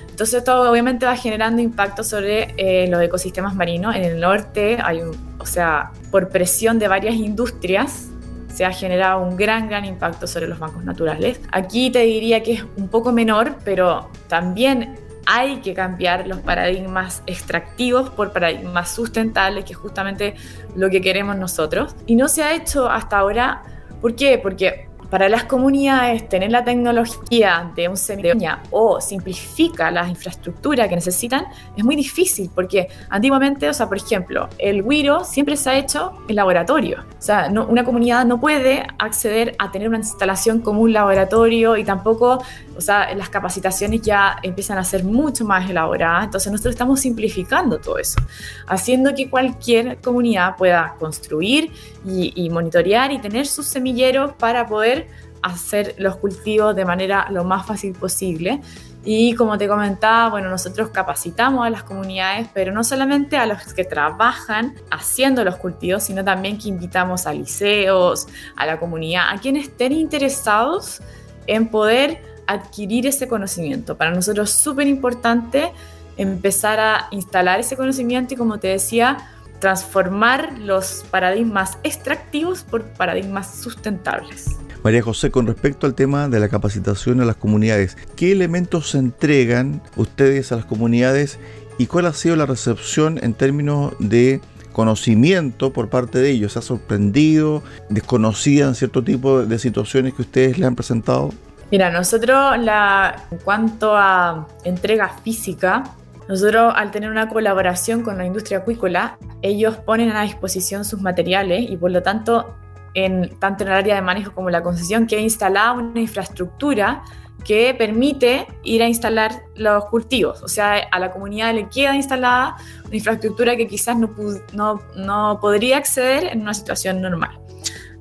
Entonces 0.08 0.34
esto 0.34 0.70
obviamente 0.70 1.06
va 1.06 1.16
generando 1.16 1.60
impacto 1.60 2.04
sobre 2.04 2.54
eh, 2.56 2.86
los 2.86 3.02
ecosistemas 3.02 3.56
marinos. 3.56 3.96
En 3.96 4.04
el 4.04 4.20
norte 4.20 4.78
hay 4.80 5.02
un, 5.02 5.34
o 5.40 5.46
sea, 5.46 5.90
por 6.12 6.28
presión 6.28 6.78
de 6.78 6.86
varias 6.86 7.16
industrias, 7.16 8.11
se 8.52 8.64
ha 8.64 8.72
generado 8.72 9.22
un 9.22 9.36
gran, 9.36 9.68
gran 9.68 9.84
impacto 9.84 10.26
sobre 10.26 10.46
los 10.46 10.58
bancos 10.58 10.84
naturales. 10.84 11.40
Aquí 11.50 11.90
te 11.90 12.00
diría 12.00 12.42
que 12.42 12.52
es 12.54 12.64
un 12.76 12.88
poco 12.88 13.12
menor, 13.12 13.56
pero 13.64 14.10
también 14.28 14.96
hay 15.26 15.60
que 15.60 15.72
cambiar 15.72 16.26
los 16.26 16.40
paradigmas 16.40 17.22
extractivos 17.26 18.10
por 18.10 18.32
paradigmas 18.32 18.90
sustentables, 18.94 19.64
que 19.64 19.72
es 19.72 19.78
justamente 19.78 20.34
lo 20.74 20.90
que 20.90 21.00
queremos 21.00 21.36
nosotros. 21.36 21.94
Y 22.06 22.16
no 22.16 22.28
se 22.28 22.42
ha 22.42 22.54
hecho 22.54 22.88
hasta 22.90 23.18
ahora. 23.18 23.62
¿Por 24.00 24.16
qué? 24.16 24.38
Porque 24.38 24.88
para 25.12 25.28
las 25.28 25.44
comunidades 25.44 26.26
tener 26.26 26.50
la 26.50 26.64
tecnología 26.64 27.70
de 27.76 27.86
un 27.86 27.98
semilla 27.98 28.62
o 28.70 28.98
simplifica 28.98 29.90
la 29.90 30.08
infraestructura 30.08 30.88
que 30.88 30.94
necesitan 30.94 31.44
es 31.76 31.84
muy 31.84 31.96
difícil 31.96 32.50
porque 32.54 32.88
antiguamente, 33.10 33.68
o 33.68 33.74
sea, 33.74 33.90
por 33.90 33.98
ejemplo, 33.98 34.48
el 34.56 34.80
Wiro 34.80 35.22
siempre 35.22 35.58
se 35.58 35.68
ha 35.68 35.76
hecho 35.76 36.14
en 36.28 36.36
laboratorio. 36.36 37.04
O 37.18 37.22
sea, 37.22 37.50
una 37.50 37.84
comunidad 37.84 38.24
no 38.24 38.40
puede 38.40 38.86
acceder 38.98 39.54
a 39.58 39.70
tener 39.70 39.88
una 39.90 39.98
instalación 39.98 40.60
como 40.60 40.80
un 40.80 40.94
laboratorio 40.94 41.76
y 41.76 41.84
tampoco, 41.84 42.42
o 42.74 42.80
sea, 42.80 43.14
las 43.14 43.28
capacitaciones 43.28 44.00
ya 44.00 44.38
empiezan 44.42 44.78
a 44.78 44.84
ser 44.84 45.04
mucho 45.04 45.44
más 45.44 45.68
elaboradas. 45.68 46.24
Entonces 46.24 46.50
nosotros 46.50 46.74
estamos 46.74 47.00
simplificando 47.00 47.78
todo 47.78 47.98
eso, 47.98 48.18
haciendo 48.66 49.14
que 49.14 49.28
cualquier 49.28 49.98
comunidad 49.98 50.56
pueda 50.56 50.94
construir 50.98 51.70
y, 52.06 52.32
y 52.34 52.48
monitorear 52.48 53.12
y 53.12 53.18
tener 53.18 53.46
sus 53.46 53.66
semilleros 53.66 54.32
para 54.32 54.66
poder 54.66 55.01
hacer 55.42 55.94
los 55.98 56.16
cultivos 56.16 56.74
de 56.74 56.84
manera 56.84 57.28
lo 57.30 57.44
más 57.44 57.66
fácil 57.66 57.92
posible. 57.92 58.60
Y 59.04 59.34
como 59.34 59.58
te 59.58 59.66
comentaba, 59.66 60.30
bueno, 60.30 60.48
nosotros 60.48 60.90
capacitamos 60.90 61.66
a 61.66 61.70
las 61.70 61.82
comunidades, 61.82 62.48
pero 62.54 62.72
no 62.72 62.84
solamente 62.84 63.36
a 63.36 63.46
los 63.46 63.74
que 63.74 63.84
trabajan 63.84 64.76
haciendo 64.90 65.42
los 65.42 65.56
cultivos, 65.56 66.04
sino 66.04 66.24
también 66.24 66.56
que 66.56 66.68
invitamos 66.68 67.26
a 67.26 67.32
liceos, 67.32 68.28
a 68.54 68.64
la 68.64 68.78
comunidad, 68.78 69.24
a 69.30 69.40
quienes 69.40 69.64
estén 69.64 69.92
interesados 69.92 71.02
en 71.48 71.68
poder 71.68 72.22
adquirir 72.46 73.06
ese 73.08 73.26
conocimiento. 73.26 73.96
Para 73.96 74.12
nosotros 74.12 74.50
es 74.50 74.56
súper 74.56 74.86
importante 74.86 75.72
empezar 76.16 76.78
a 76.78 77.08
instalar 77.10 77.58
ese 77.58 77.76
conocimiento 77.76 78.34
y 78.34 78.36
como 78.36 78.58
te 78.58 78.68
decía, 78.68 79.16
transformar 79.58 80.58
los 80.58 81.04
paradigmas 81.10 81.78
extractivos 81.82 82.62
por 82.62 82.84
paradigmas 82.84 83.62
sustentables. 83.62 84.61
María 84.82 85.02
José, 85.02 85.30
con 85.30 85.46
respecto 85.46 85.86
al 85.86 85.94
tema 85.94 86.28
de 86.28 86.40
la 86.40 86.48
capacitación 86.48 87.20
a 87.20 87.24
las 87.24 87.36
comunidades, 87.36 87.96
¿qué 88.16 88.32
elementos 88.32 88.90
se 88.90 88.98
entregan 88.98 89.80
ustedes 89.96 90.50
a 90.50 90.56
las 90.56 90.64
comunidades 90.64 91.38
y 91.78 91.86
cuál 91.86 92.06
ha 92.06 92.12
sido 92.12 92.34
la 92.34 92.46
recepción 92.46 93.20
en 93.22 93.34
términos 93.34 93.94
de 94.00 94.40
conocimiento 94.72 95.72
por 95.72 95.88
parte 95.88 96.18
de 96.18 96.30
ellos? 96.30 96.54
¿Se 96.54 96.58
ha 96.58 96.62
sorprendido? 96.62 97.62
¿Desconocían 97.90 98.74
cierto 98.74 99.04
tipo 99.04 99.44
de 99.44 99.58
situaciones 99.60 100.14
que 100.14 100.22
ustedes 100.22 100.58
le 100.58 100.66
han 100.66 100.74
presentado? 100.74 101.30
Mira, 101.70 101.90
nosotros 101.90 102.58
la, 102.58 103.24
en 103.30 103.38
cuanto 103.38 103.96
a 103.96 104.48
entrega 104.64 105.10
física, 105.22 105.84
nosotros 106.28 106.72
al 106.76 106.90
tener 106.90 107.08
una 107.08 107.28
colaboración 107.28 108.02
con 108.02 108.18
la 108.18 108.26
industria 108.26 108.58
acuícola, 108.58 109.16
ellos 109.42 109.76
ponen 109.76 110.10
a 110.10 110.22
disposición 110.22 110.84
sus 110.84 111.00
materiales 111.00 111.70
y 111.70 111.76
por 111.76 111.92
lo 111.92 112.02
tanto 112.02 112.56
en, 112.94 113.38
tanto 113.38 113.64
en 113.64 113.70
el 113.70 113.76
área 113.76 113.94
de 113.94 114.02
manejo 114.02 114.32
como 114.32 114.50
la 114.50 114.62
concesión, 114.62 115.06
que 115.06 115.16
ha 115.16 115.20
instalado 115.20 115.80
una 115.80 116.00
infraestructura 116.00 117.02
que 117.44 117.74
permite 117.74 118.46
ir 118.62 118.82
a 118.82 118.88
instalar 118.88 119.42
los 119.56 119.84
cultivos. 119.86 120.42
O 120.42 120.48
sea, 120.48 120.76
a 120.90 120.98
la 120.98 121.10
comunidad 121.10 121.54
le 121.54 121.68
queda 121.68 121.94
instalada 121.96 122.56
una 122.84 122.96
infraestructura 122.96 123.56
que 123.56 123.66
quizás 123.66 123.96
no, 123.96 124.14
no, 124.52 124.80
no 124.96 125.38
podría 125.40 125.78
acceder 125.78 126.26
en 126.26 126.42
una 126.42 126.54
situación 126.54 127.00
normal. 127.00 127.38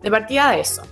De 0.01 0.12
partida 0.12 0.51
de 0.51 0.62
eso. 0.62 0.83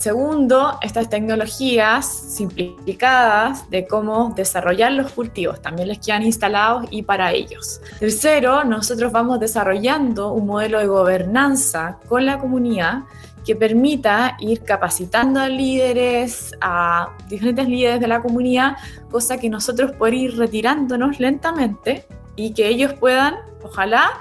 Segundo, 0.00 0.78
estas 0.80 1.10
tecnologías 1.10 2.06
simplificadas 2.06 3.68
de 3.68 3.86
cómo 3.86 4.32
desarrollar 4.34 4.92
los 4.92 5.12
cultivos 5.12 5.60
también 5.60 5.88
les 5.88 5.98
quedan 5.98 6.22
instalados 6.22 6.86
y 6.90 7.02
para 7.02 7.32
ellos. 7.32 7.82
Tercero, 7.98 8.64
nosotros 8.64 9.12
vamos 9.12 9.40
desarrollando 9.40 10.32
un 10.32 10.46
modelo 10.46 10.78
de 10.78 10.86
gobernanza 10.86 11.98
con 12.08 12.24
la 12.24 12.38
comunidad 12.38 13.00
que 13.44 13.54
permita 13.54 14.38
ir 14.40 14.62
capacitando 14.62 15.38
a 15.38 15.50
líderes, 15.50 16.52
a 16.62 17.10
diferentes 17.28 17.68
líderes 17.68 18.00
de 18.00 18.08
la 18.08 18.22
comunidad, 18.22 18.78
cosa 19.10 19.36
que 19.36 19.50
nosotros 19.50 19.92
poder 19.92 20.14
ir 20.14 20.38
retirándonos 20.38 21.20
lentamente 21.20 22.06
y 22.36 22.54
que 22.54 22.68
ellos 22.68 22.94
puedan, 22.94 23.34
ojalá, 23.62 24.12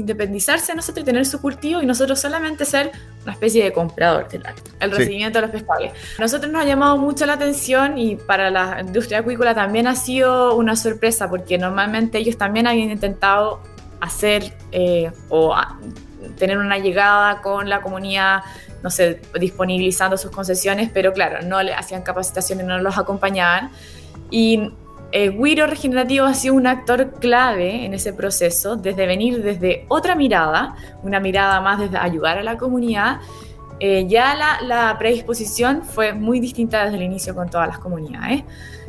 independizarse 0.00 0.72
de 0.72 0.76
nosotros 0.76 1.02
y 1.02 1.06
tener 1.06 1.26
su 1.26 1.40
cultivo 1.40 1.82
y 1.82 1.86
nosotros 1.86 2.20
solamente 2.20 2.64
ser 2.64 2.92
una 3.22 3.32
especie 3.32 3.64
de 3.64 3.72
comprador 3.72 4.28
del 4.28 4.42
el 4.80 4.90
recibimiento 4.90 5.38
de 5.38 5.42
los 5.42 5.50
pescadores. 5.50 5.92
A 6.18 6.22
nosotros 6.22 6.50
nos 6.52 6.62
ha 6.62 6.64
llamado 6.64 6.96
mucho 6.96 7.26
la 7.26 7.34
atención 7.34 7.98
y 7.98 8.16
para 8.16 8.50
la 8.50 8.80
industria 8.80 9.18
acuícola 9.18 9.54
también 9.54 9.86
ha 9.86 9.96
sido 9.96 10.54
una 10.54 10.76
sorpresa 10.76 11.28
porque 11.28 11.58
normalmente 11.58 12.18
ellos 12.18 12.36
también 12.38 12.66
habían 12.66 12.90
intentado 12.90 13.60
hacer 14.00 14.56
eh, 14.72 15.10
o 15.28 15.54
tener 16.38 16.58
una 16.58 16.78
llegada 16.78 17.40
con 17.42 17.68
la 17.68 17.80
comunidad 17.80 18.42
no 18.82 18.90
sé, 18.90 19.20
disponibilizando 19.40 20.16
sus 20.16 20.30
concesiones, 20.30 20.90
pero 20.92 21.12
claro, 21.12 21.42
no 21.42 21.62
le 21.62 21.74
hacían 21.74 22.02
capacitaciones, 22.02 22.66
no 22.66 22.78
los 22.78 22.96
acompañaban. 22.96 23.70
Y 24.30 24.72
eh, 25.10 25.30
Wiro 25.30 25.66
Regenerativo 25.66 26.26
ha 26.26 26.34
sido 26.34 26.54
un 26.54 26.66
actor 26.66 27.12
clave 27.18 27.86
en 27.86 27.94
ese 27.94 28.12
proceso, 28.12 28.76
desde 28.76 29.06
venir 29.06 29.42
desde 29.42 29.86
otra 29.88 30.14
mirada, 30.14 30.76
una 31.02 31.18
mirada 31.18 31.60
más 31.60 31.78
desde 31.78 31.96
ayudar 31.96 32.38
a 32.38 32.42
la 32.42 32.58
comunidad. 32.58 33.20
Eh, 33.80 34.06
ya 34.08 34.34
la, 34.62 34.96
predisposición 34.98 35.82
fue 35.82 36.12
muy 36.12 36.40
distinta 36.40 36.84
desde 36.84 36.96
el 36.96 37.04
inicio 37.04 37.34
con 37.34 37.48
todas 37.48 37.68
las 37.68 37.78
comunidades. 37.78 38.42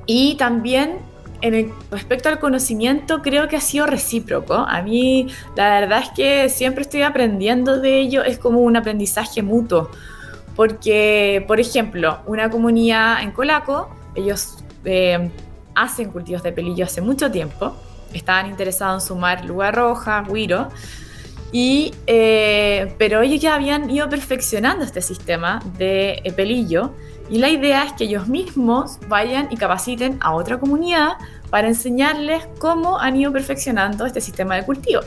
Y 0.05 0.35
también 0.35 0.97
en 1.41 1.71
respecto 1.89 2.27
al 2.27 2.39
conocimiento, 2.39 3.21
creo 3.21 3.47
que 3.47 3.55
ha 3.55 3.61
sido 3.61 3.85
recíproco. 3.85 4.55
A 4.55 4.81
mí, 4.81 5.27
la 5.55 5.79
verdad 5.79 6.01
es 6.03 6.09
que 6.09 6.49
siempre 6.49 6.81
estoy 6.81 7.03
aprendiendo 7.03 7.79
de 7.79 7.97
ello, 7.99 8.23
es 8.25 8.37
como 8.37 8.59
un 8.59 8.75
aprendizaje 8.75 9.41
mutuo. 9.41 9.89
Porque, 10.57 11.45
por 11.47 11.61
ejemplo, 11.61 12.19
una 12.25 12.49
comunidad 12.49 13.23
en 13.23 13.31
Colaco, 13.31 13.89
ellos 14.15 14.57
eh, 14.83 15.29
hacen 15.79 16.11
cultivos 16.11 16.43
de 16.43 16.51
pelillo 16.51 16.85
hace 16.85 17.01
mucho 17.01 17.31
tiempo, 17.31 17.75
estaban 18.13 18.47
interesados 18.47 19.03
en 19.03 19.07
sumar 19.07 19.45
lugar 19.45 19.75
roja, 19.75 20.23
guiro, 20.27 20.69
y, 21.51 21.93
eh, 22.05 22.93
pero 22.97 23.21
ellos 23.21 23.41
ya 23.41 23.55
habían 23.55 23.89
ido 23.89 24.07
perfeccionando 24.09 24.83
este 24.83 25.01
sistema 25.01 25.59
de 25.77 26.21
eh, 26.23 26.31
pelillo. 26.31 26.93
Y 27.29 27.37
la 27.39 27.49
idea 27.49 27.83
es 27.83 27.93
que 27.93 28.05
ellos 28.05 28.27
mismos 28.27 28.99
vayan 29.07 29.47
y 29.51 29.57
capaciten 29.57 30.17
a 30.19 30.33
otra 30.33 30.59
comunidad 30.59 31.13
para 31.49 31.67
enseñarles 31.67 32.47
cómo 32.59 32.99
han 32.99 33.15
ido 33.15 33.31
perfeccionando 33.31 34.05
este 34.05 34.21
sistema 34.21 34.55
de 34.55 34.65
cultivo. 34.65 35.01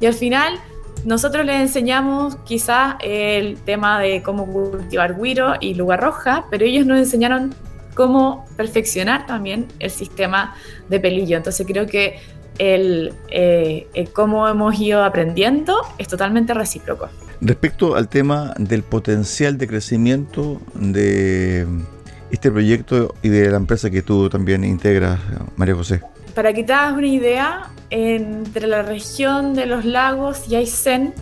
Y 0.00 0.06
al 0.06 0.14
final 0.14 0.58
nosotros 1.04 1.44
les 1.44 1.60
enseñamos 1.60 2.36
quizás 2.44 2.94
el 3.00 3.58
tema 3.58 4.00
de 4.00 4.22
cómo 4.22 4.46
cultivar 4.46 5.20
guiro 5.20 5.54
y 5.60 5.74
lugar 5.74 6.00
roja, 6.00 6.46
pero 6.50 6.64
ellos 6.64 6.86
nos 6.86 6.98
enseñaron 6.98 7.54
cómo 7.94 8.46
perfeccionar 8.56 9.26
también 9.26 9.66
el 9.78 9.90
sistema 9.90 10.54
de 10.88 11.00
pelillo. 11.00 11.36
Entonces 11.36 11.66
creo 11.66 11.86
que 11.86 12.18
el, 12.58 13.12
eh, 13.30 13.88
el 13.94 14.12
cómo 14.12 14.48
hemos 14.48 14.78
ido 14.78 15.02
aprendiendo 15.02 15.76
es 15.98 16.08
totalmente 16.08 16.54
recíproco. 16.54 17.08
Respecto 17.40 17.96
al 17.96 18.08
tema 18.08 18.54
del 18.58 18.82
potencial 18.82 19.58
de 19.58 19.66
crecimiento 19.66 20.60
de 20.74 21.66
este 22.30 22.50
proyecto 22.50 23.14
y 23.22 23.28
de 23.28 23.50
la 23.50 23.56
empresa 23.56 23.90
que 23.90 24.02
tú 24.02 24.28
también 24.28 24.64
integras, 24.64 25.20
María 25.56 25.74
José. 25.74 26.00
Para 26.34 26.52
que 26.52 26.64
te 26.64 26.72
hagas 26.72 26.94
una 26.94 27.06
idea, 27.06 27.70
entre 27.90 28.66
la 28.66 28.82
región 28.82 29.54
de 29.54 29.66
los 29.66 29.84
lagos 29.84 30.48
y 30.48 30.56
Aysén, 30.56 31.14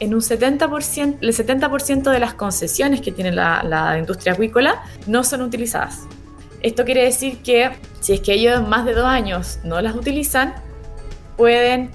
en 0.00 0.14
un 0.14 0.20
70%, 0.20 1.18
el 1.20 1.34
70% 1.34 2.10
de 2.10 2.18
las 2.18 2.34
concesiones 2.34 3.00
que 3.00 3.12
tiene 3.12 3.32
la, 3.32 3.62
la 3.62 3.98
industria 3.98 4.32
acuícola 4.32 4.82
no 5.06 5.24
son 5.24 5.42
utilizadas. 5.42 6.02
Esto 6.62 6.84
quiere 6.84 7.04
decir 7.04 7.42
que 7.42 7.70
si 8.00 8.14
es 8.14 8.20
que 8.20 8.34
ellos 8.34 8.58
en 8.58 8.68
más 8.68 8.84
de 8.84 8.94
dos 8.94 9.04
años 9.06 9.58
no 9.64 9.80
las 9.80 9.94
utilizan, 9.94 10.54
pueden, 11.36 11.90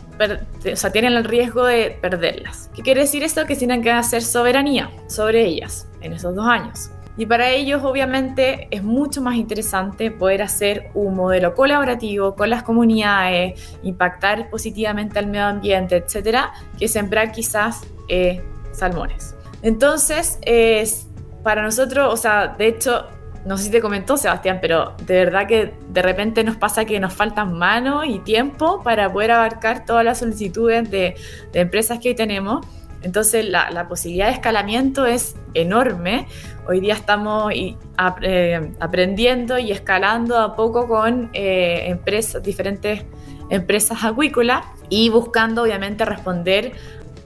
o 0.72 0.76
sea, 0.76 0.92
tienen 0.92 1.14
el 1.14 1.24
riesgo 1.24 1.66
de 1.66 1.98
perderlas. 2.02 2.70
¿Qué 2.76 2.82
quiere 2.82 3.02
decir 3.02 3.24
esto? 3.24 3.46
Que 3.46 3.56
tienen 3.56 3.82
que 3.82 3.92
hacer 3.92 4.22
soberanía 4.22 4.90
sobre 5.08 5.46
ellas 5.46 5.88
en 6.02 6.14
esos 6.14 6.36
dos 6.36 6.48
años. 6.48 6.92
Y 7.18 7.26
para 7.26 7.50
ellos, 7.50 7.84
obviamente, 7.84 8.68
es 8.72 8.84
mucho 8.84 9.22
más 9.22 9.36
interesante 9.36 10.12
poder 10.12 10.42
hacer 10.42 10.92
un 10.94 11.16
modelo 11.16 11.54
colaborativo 11.54 12.36
con 12.36 12.50
las 12.50 12.64
comunidades, 12.64 13.78
impactar 13.84 14.50
positivamente 14.50 15.20
al 15.20 15.28
medio 15.28 15.46
ambiente, 15.46 15.98
etcétera, 15.98 16.52
que 16.80 16.88
sembrar 16.88 17.32
quizás 17.32 17.82
eh, 18.08 18.42
salmones. 18.72 19.36
Entonces, 19.62 20.40
es 20.42 21.08
para 21.44 21.62
nosotros, 21.64 22.14
o 22.14 22.18
sea, 22.18 22.48
de 22.48 22.68
hecho, 22.68 23.08
no 23.46 23.58
sé 23.58 23.66
si 23.66 23.70
te 23.72 23.82
comentó 23.82 24.18
Sebastián, 24.18 24.60
pero 24.62 24.94
de 25.06 25.26
verdad 25.26 25.48
que 25.48 25.74
de 25.90 26.02
repente 26.02 26.44
nos 26.44 26.58
pasa 26.58 26.86
que 26.86 27.00
nos 27.00 27.14
faltan 27.14 27.58
manos 27.58 28.06
y 28.08 28.20
tiempo 28.20 28.84
para 28.84 29.12
poder 29.12 29.32
abarcar 29.32 29.86
todas 29.86 30.06
las 30.06 30.20
solicitudes 30.20 30.90
de, 30.92 31.16
empresas 31.54 32.00
que 32.00 32.10
hoy 32.10 32.16
tenemos. 32.16 32.66
Entonces 33.02 33.46
la, 33.50 33.88
posibilidad 33.88 34.28
de 34.28 34.34
escalamiento 34.34 35.08
es 35.08 35.36
enorme. 35.56 36.28
Hoy 36.68 36.80
día 36.80 36.94
estamos 36.94 37.52
aprendiendo 37.98 39.58
y 39.58 39.72
escalando 39.72 40.38
a 40.38 40.56
poco 40.56 40.88
con 40.88 41.32
eh, 41.34 41.86
empresas, 41.88 42.44
diferentes 42.44 43.04
empresas 43.50 44.04
acuícolas 44.04 44.66
y 44.88 45.10
buscando 45.10 45.64
obviamente 45.64 46.06
responder 46.06 46.74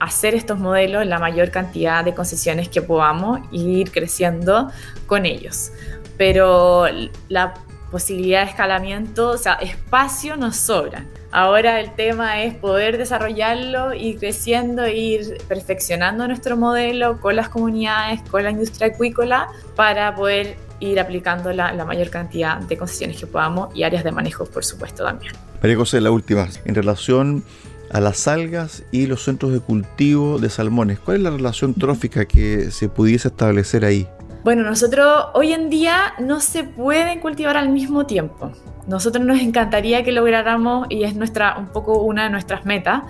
hacer 0.00 0.34
estos 0.34 0.58
modelos 0.58 1.02
en 1.02 1.10
la 1.10 1.18
mayor 1.18 1.50
cantidad 1.50 2.04
de 2.04 2.14
concesiones 2.14 2.68
que 2.68 2.82
podamos 2.82 3.40
y 3.50 3.80
ir 3.80 3.92
creciendo 3.92 4.70
con 5.06 5.26
ellos. 5.26 5.70
Pero 6.16 6.86
la 7.28 7.54
posibilidad 7.90 8.44
de 8.44 8.50
escalamiento, 8.50 9.30
o 9.30 9.38
sea, 9.38 9.54
espacio 9.54 10.36
nos 10.36 10.56
sobra. 10.56 11.04
Ahora 11.30 11.80
el 11.80 11.94
tema 11.94 12.42
es 12.42 12.54
poder 12.54 12.98
desarrollarlo, 12.98 13.94
ir 13.94 14.18
creciendo, 14.18 14.86
ir 14.88 15.38
perfeccionando 15.48 16.26
nuestro 16.26 16.56
modelo 16.56 17.20
con 17.20 17.36
las 17.36 17.48
comunidades, 17.48 18.20
con 18.30 18.44
la 18.44 18.50
industria 18.50 18.88
acuícola, 18.88 19.48
para 19.74 20.14
poder 20.14 20.56
ir 20.80 21.00
aplicando 21.00 21.52
la, 21.52 21.72
la 21.72 21.84
mayor 21.84 22.10
cantidad 22.10 22.58
de 22.58 22.76
concesiones 22.76 23.18
que 23.18 23.26
podamos 23.26 23.74
y 23.74 23.82
áreas 23.82 24.04
de 24.04 24.12
manejo, 24.12 24.46
por 24.46 24.64
supuesto, 24.64 25.04
también. 25.04 25.32
María 25.62 25.76
José, 25.76 26.00
la 26.00 26.10
última, 26.10 26.48
en 26.64 26.74
relación 26.74 27.44
a 27.90 28.00
las 28.00 28.26
algas 28.28 28.82
y 28.90 29.06
los 29.06 29.22
centros 29.22 29.52
de 29.52 29.60
cultivo 29.60 30.38
de 30.38 30.50
salmones, 30.50 30.98
¿cuál 30.98 31.18
es 31.18 31.22
la 31.22 31.30
relación 31.30 31.74
trófica 31.74 32.24
que 32.24 32.70
se 32.70 32.88
pudiese 32.88 33.28
establecer 33.28 33.84
ahí? 33.84 34.08
Bueno, 34.46 34.62
nosotros 34.62 35.26
hoy 35.34 35.52
en 35.52 35.70
día 35.70 36.14
no 36.20 36.38
se 36.38 36.62
pueden 36.62 37.18
cultivar 37.18 37.56
al 37.56 37.68
mismo 37.68 38.06
tiempo. 38.06 38.52
Nosotros 38.86 39.24
nos 39.24 39.40
encantaría 39.40 40.04
que 40.04 40.12
lográramos, 40.12 40.86
y 40.88 41.02
es 41.02 41.16
nuestra, 41.16 41.58
un 41.58 41.66
poco 41.66 41.98
una 42.02 42.22
de 42.22 42.30
nuestras 42.30 42.64
metas, 42.64 43.02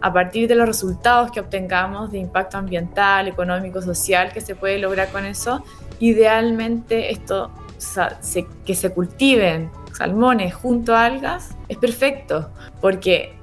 a 0.00 0.12
partir 0.12 0.46
de 0.46 0.54
los 0.54 0.68
resultados 0.68 1.32
que 1.32 1.40
obtengamos 1.40 2.12
de 2.12 2.18
impacto 2.18 2.58
ambiental, 2.58 3.26
económico, 3.26 3.82
social 3.82 4.32
que 4.32 4.40
se 4.40 4.54
puede 4.54 4.78
lograr 4.78 5.08
con 5.08 5.24
eso, 5.24 5.64
idealmente 5.98 7.10
esto, 7.10 7.50
que 8.64 8.76
se 8.76 8.90
cultiven 8.90 9.72
salmones 9.98 10.54
junto 10.54 10.94
a 10.94 11.06
algas, 11.06 11.56
es 11.68 11.76
perfecto, 11.76 12.50
porque 12.80 13.34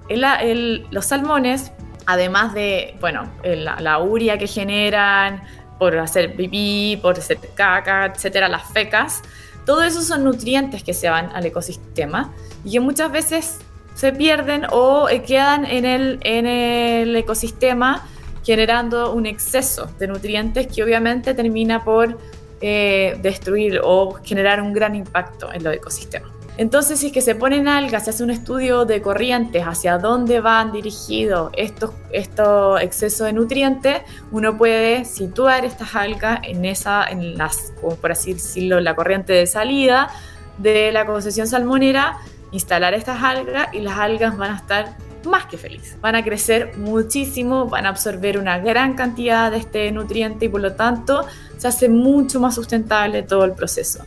los 0.90 1.06
salmones, 1.06 1.74
además 2.06 2.54
de, 2.54 2.96
bueno, 3.02 3.30
la, 3.44 4.00
uria 4.00 4.38
que 4.38 4.48
generan, 4.48 5.42
por 5.82 5.98
hacer 5.98 6.36
pipí, 6.36 7.00
por 7.02 7.18
hacer 7.18 7.40
caca, 7.56 8.06
etcétera, 8.06 8.48
las 8.48 8.72
fecas. 8.72 9.24
Todo 9.66 9.82
eso 9.82 10.04
son 10.04 10.24
nutrientes 10.24 10.84
que 10.84 10.94
se 10.94 11.10
van 11.10 11.32
al 11.36 11.44
ecosistema 11.44 12.32
y 12.64 12.74
que 12.74 12.80
muchas 12.80 13.12
veces 13.12 13.58
se 13.96 14.12
pierden 14.12 14.68
o 14.70 15.10
eh, 15.10 15.24
quedan 15.24 15.66
en 15.66 15.86
el, 15.86 16.20
en 16.22 16.46
el 16.46 17.16
ecosistema 17.16 18.08
generando 18.46 19.12
un 19.12 19.26
exceso 19.26 19.90
de 19.98 20.06
nutrientes 20.06 20.68
que 20.68 20.84
obviamente 20.84 21.34
termina 21.34 21.84
por 21.84 22.16
eh, 22.62 23.18
destruir 23.24 23.82
o 23.84 24.20
generar 24.24 24.62
un 24.62 24.74
gran 24.74 24.94
impacto 24.94 25.52
en 25.52 25.64
los 25.64 25.74
ecosistemas. 25.74 26.41
Entonces, 26.58 27.00
si 27.00 27.08
es 27.08 27.14
que 27.14 27.22
se 27.22 27.34
ponen 27.34 27.68
algas, 27.68 28.06
se 28.06 28.10
hace 28.12 28.24
un 28.24 28.30
estudio 28.30 28.86
de 28.86 29.02
corrientes 29.02 29.64
hacia 29.66 29.98
dónde 29.98 30.42
van 30.42 30.72
dirigidos 30.72 31.52
estos, 31.56 31.92
estos 32.12 32.82
excesos 32.82 33.28
de 33.28 33.34
nutrientes, 33.34 34.02
uno 34.32 34.58
puede 34.58 35.06
situar 35.06 35.66
estas 35.66 35.96
algas 35.96 36.42
en 36.44 36.66
esa, 36.66 37.06
en 37.06 37.38
las, 37.38 37.74
como 37.80 37.96
por 37.96 38.12
así 38.12 38.34
decirlo, 38.34 38.80
la 38.80 38.96
corriente 38.96 39.34
de 39.34 39.48
salida 39.48 40.10
de 40.58 40.92
la 40.92 41.06
concesión 41.06 41.48
salmonera, 41.48 42.18
instalar 42.52 42.94
estas 42.94 43.24
algas 43.24 43.70
y 43.74 43.80
las 43.80 43.98
algas 43.98 44.38
van 44.38 44.52
a 44.52 44.58
estar 44.58 44.98
más 45.26 45.46
que 45.46 45.58
felices. 45.58 45.98
Van 46.02 46.16
a 46.16 46.24
crecer 46.24 46.78
muchísimo, 46.78 47.68
van 47.68 47.86
a 47.86 47.90
absorber 47.90 48.38
una 48.38 48.60
gran 48.60 48.96
cantidad 48.96 49.52
de 49.52 49.58
este 49.58 49.92
nutriente 49.92 50.46
y 50.46 50.50
por 50.50 50.62
lo 50.62 50.74
tanto 50.74 51.26
se 51.58 51.68
hace 51.68 51.90
mucho 51.90 52.40
más 52.40 52.56
sustentable 52.56 53.24
todo 53.24 53.46
el 53.46 53.54
proceso. 53.54 54.04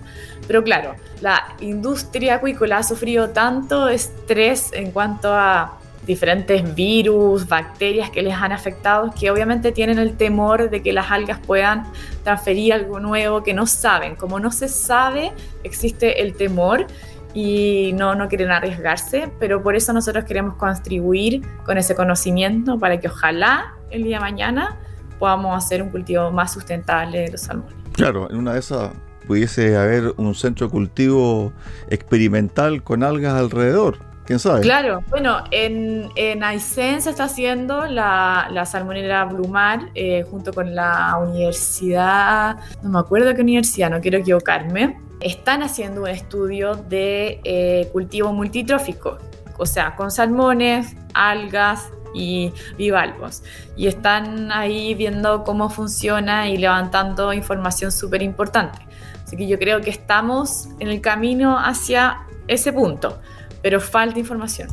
Pero 0.47 0.63
claro, 0.63 0.95
la 1.21 1.55
industria 1.61 2.37
acuícola 2.37 2.79
ha 2.79 2.83
sufrido 2.83 3.31
tanto 3.31 3.89
estrés 3.89 4.71
en 4.73 4.91
cuanto 4.91 5.33
a 5.33 5.79
diferentes 6.07 6.75
virus, 6.75 7.49
bacterias 7.49 8.11
que 8.11 8.23
les 8.23 8.35
han 8.35 8.53
afectado, 8.53 9.13
que 9.19 9.31
obviamente 9.31 9.73
tienen 9.73 9.99
el 9.99 10.17
temor 10.17 10.71
de 10.71 10.83
que 10.83 10.93
las 10.93 11.11
algas 11.11 11.39
puedan 11.39 11.85
transferir 12.23 12.75
algo 12.75 13.01
nuevo 13.01 13.43
que 13.43 13.55
no 13.55 13.67
saben. 13.67 14.17
Como 14.17 14.39
no 14.39 14.51
se 14.51 14.69
sabe, 14.69 15.33
existe 15.63 16.23
el 16.23 16.35
temor 16.37 16.87
y 17.33 17.93
no, 17.95 18.15
no 18.15 18.29
quieren 18.29 18.51
arriesgarse, 18.51 19.31
pero 19.41 19.63
por 19.63 19.77
eso 19.77 19.93
nosotros 19.93 20.25
queremos 20.25 20.55
contribuir 20.57 21.43
con 21.65 21.79
ese 21.79 21.95
conocimiento 21.95 22.79
para 22.79 23.01
que 23.01 23.09
ojalá 23.09 23.75
el 23.91 24.05
día 24.05 24.19
de 24.19 24.21
mañana 24.21 24.77
podamos 25.19 25.57
hacer 25.57 25.83
un 25.83 25.91
cultivo 25.91 26.31
más 26.31 26.53
sustentable 26.53 27.21
de 27.21 27.33
los 27.33 27.41
salmones. 27.41 27.75
Claro, 27.93 28.31
en 28.31 28.37
una 28.37 28.53
de 28.53 28.59
esas 28.59 28.91
pudiese 29.27 29.77
haber 29.77 30.15
un 30.17 30.35
centro 30.35 30.67
de 30.67 30.73
cultivo 30.73 31.53
experimental 31.89 32.83
con 32.83 33.03
algas 33.03 33.35
alrededor. 33.35 33.99
¿Quién 34.25 34.39
sabe? 34.39 34.63
Claro, 34.63 35.03
bueno, 35.11 35.45
en, 35.51 36.09
en 36.17 36.43
Aysén 36.43 37.03
se 37.03 37.11
está 37.11 37.25
haciendo 37.25 37.85
la, 37.85 38.49
la 38.51 38.65
salmonera 38.65 39.27
Blumar 39.27 39.91
eh, 39.95 40.25
junto 40.31 40.53
con 40.55 40.75
la 40.75 41.19
universidad, 41.19 42.57
no 42.83 42.89
me 42.89 42.99
acuerdo 43.01 43.35
qué 43.35 43.43
universidad, 43.43 43.91
no 43.91 44.01
quiero 44.01 44.19
equivocarme, 44.19 44.99
están 45.21 45.63
haciendo 45.63 46.03
un 46.03 46.09
estudio 46.09 46.75
de 46.75 47.41
eh, 47.45 47.91
cultivo 47.93 48.33
multitrófico, 48.33 49.19
o 49.59 49.67
sea, 49.67 49.95
con 49.95 50.11
salmones, 50.11 50.97
algas, 51.13 51.91
y 52.15 52.53
bivalvos. 52.79 53.43
Y 53.77 53.89
están 53.89 54.51
ahí 54.53 54.95
viendo 54.95 55.45
cómo 55.45 55.69
funciona 55.69 56.49
y 56.49 56.57
levantando 56.57 57.33
información 57.33 57.93
súper 57.93 58.23
importante. 58.23 58.79
Así 59.25 59.37
que 59.37 59.47
yo 59.47 59.59
creo 59.59 59.81
que 59.81 59.91
estamos 59.91 60.69
en 60.79 60.89
el 60.89 61.01
camino 61.01 61.59
hacia 61.59 62.21
ese 62.47 62.73
punto, 62.73 63.19
pero 63.63 63.81
falta 63.81 64.19
información. 64.19 64.69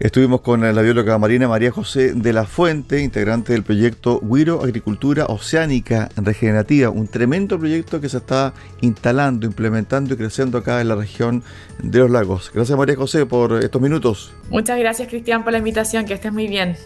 Estuvimos 0.00 0.40
con 0.40 0.60
la 0.60 0.82
bióloga 0.82 1.16
marina 1.18 1.46
María 1.46 1.70
José 1.70 2.14
de 2.14 2.32
la 2.32 2.44
Fuente, 2.44 3.00
integrante 3.00 3.52
del 3.52 3.62
proyecto 3.62 4.18
Huiro 4.22 4.62
Agricultura 4.62 5.26
Oceánica 5.26 6.08
Regenerativa, 6.16 6.90
un 6.90 7.06
tremendo 7.06 7.58
proyecto 7.58 8.00
que 8.00 8.08
se 8.08 8.16
está 8.16 8.54
instalando, 8.80 9.46
implementando 9.46 10.14
y 10.14 10.16
creciendo 10.16 10.58
acá 10.58 10.80
en 10.80 10.88
la 10.88 10.96
región 10.96 11.44
de 11.80 12.00
los 12.00 12.10
lagos. 12.10 12.50
Gracias 12.52 12.76
María 12.76 12.96
José 12.96 13.24
por 13.24 13.62
estos 13.62 13.80
minutos. 13.80 14.34
Muchas 14.50 14.78
gracias 14.78 15.08
Cristian 15.08 15.44
por 15.44 15.52
la 15.52 15.58
invitación, 15.58 16.04
que 16.06 16.14
estés 16.14 16.32
muy 16.32 16.48
bien. 16.48 16.76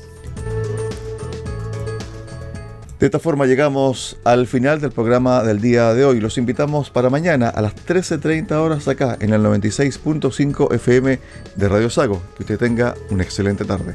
De 2.98 3.06
esta 3.06 3.20
forma 3.20 3.46
llegamos 3.46 4.18
al 4.24 4.48
final 4.48 4.80
del 4.80 4.90
programa 4.90 5.44
del 5.44 5.60
día 5.60 5.94
de 5.94 6.04
hoy. 6.04 6.18
Los 6.18 6.36
invitamos 6.36 6.90
para 6.90 7.10
mañana 7.10 7.48
a 7.48 7.62
las 7.62 7.76
13.30 7.76 8.50
horas 8.54 8.88
acá 8.88 9.16
en 9.20 9.32
el 9.32 9.40
96.5 9.40 10.74
FM 10.74 11.20
de 11.54 11.68
Radio 11.68 11.90
Sago. 11.90 12.20
Que 12.36 12.42
usted 12.42 12.58
tenga 12.58 12.96
una 13.10 13.22
excelente 13.22 13.64
tarde. 13.64 13.94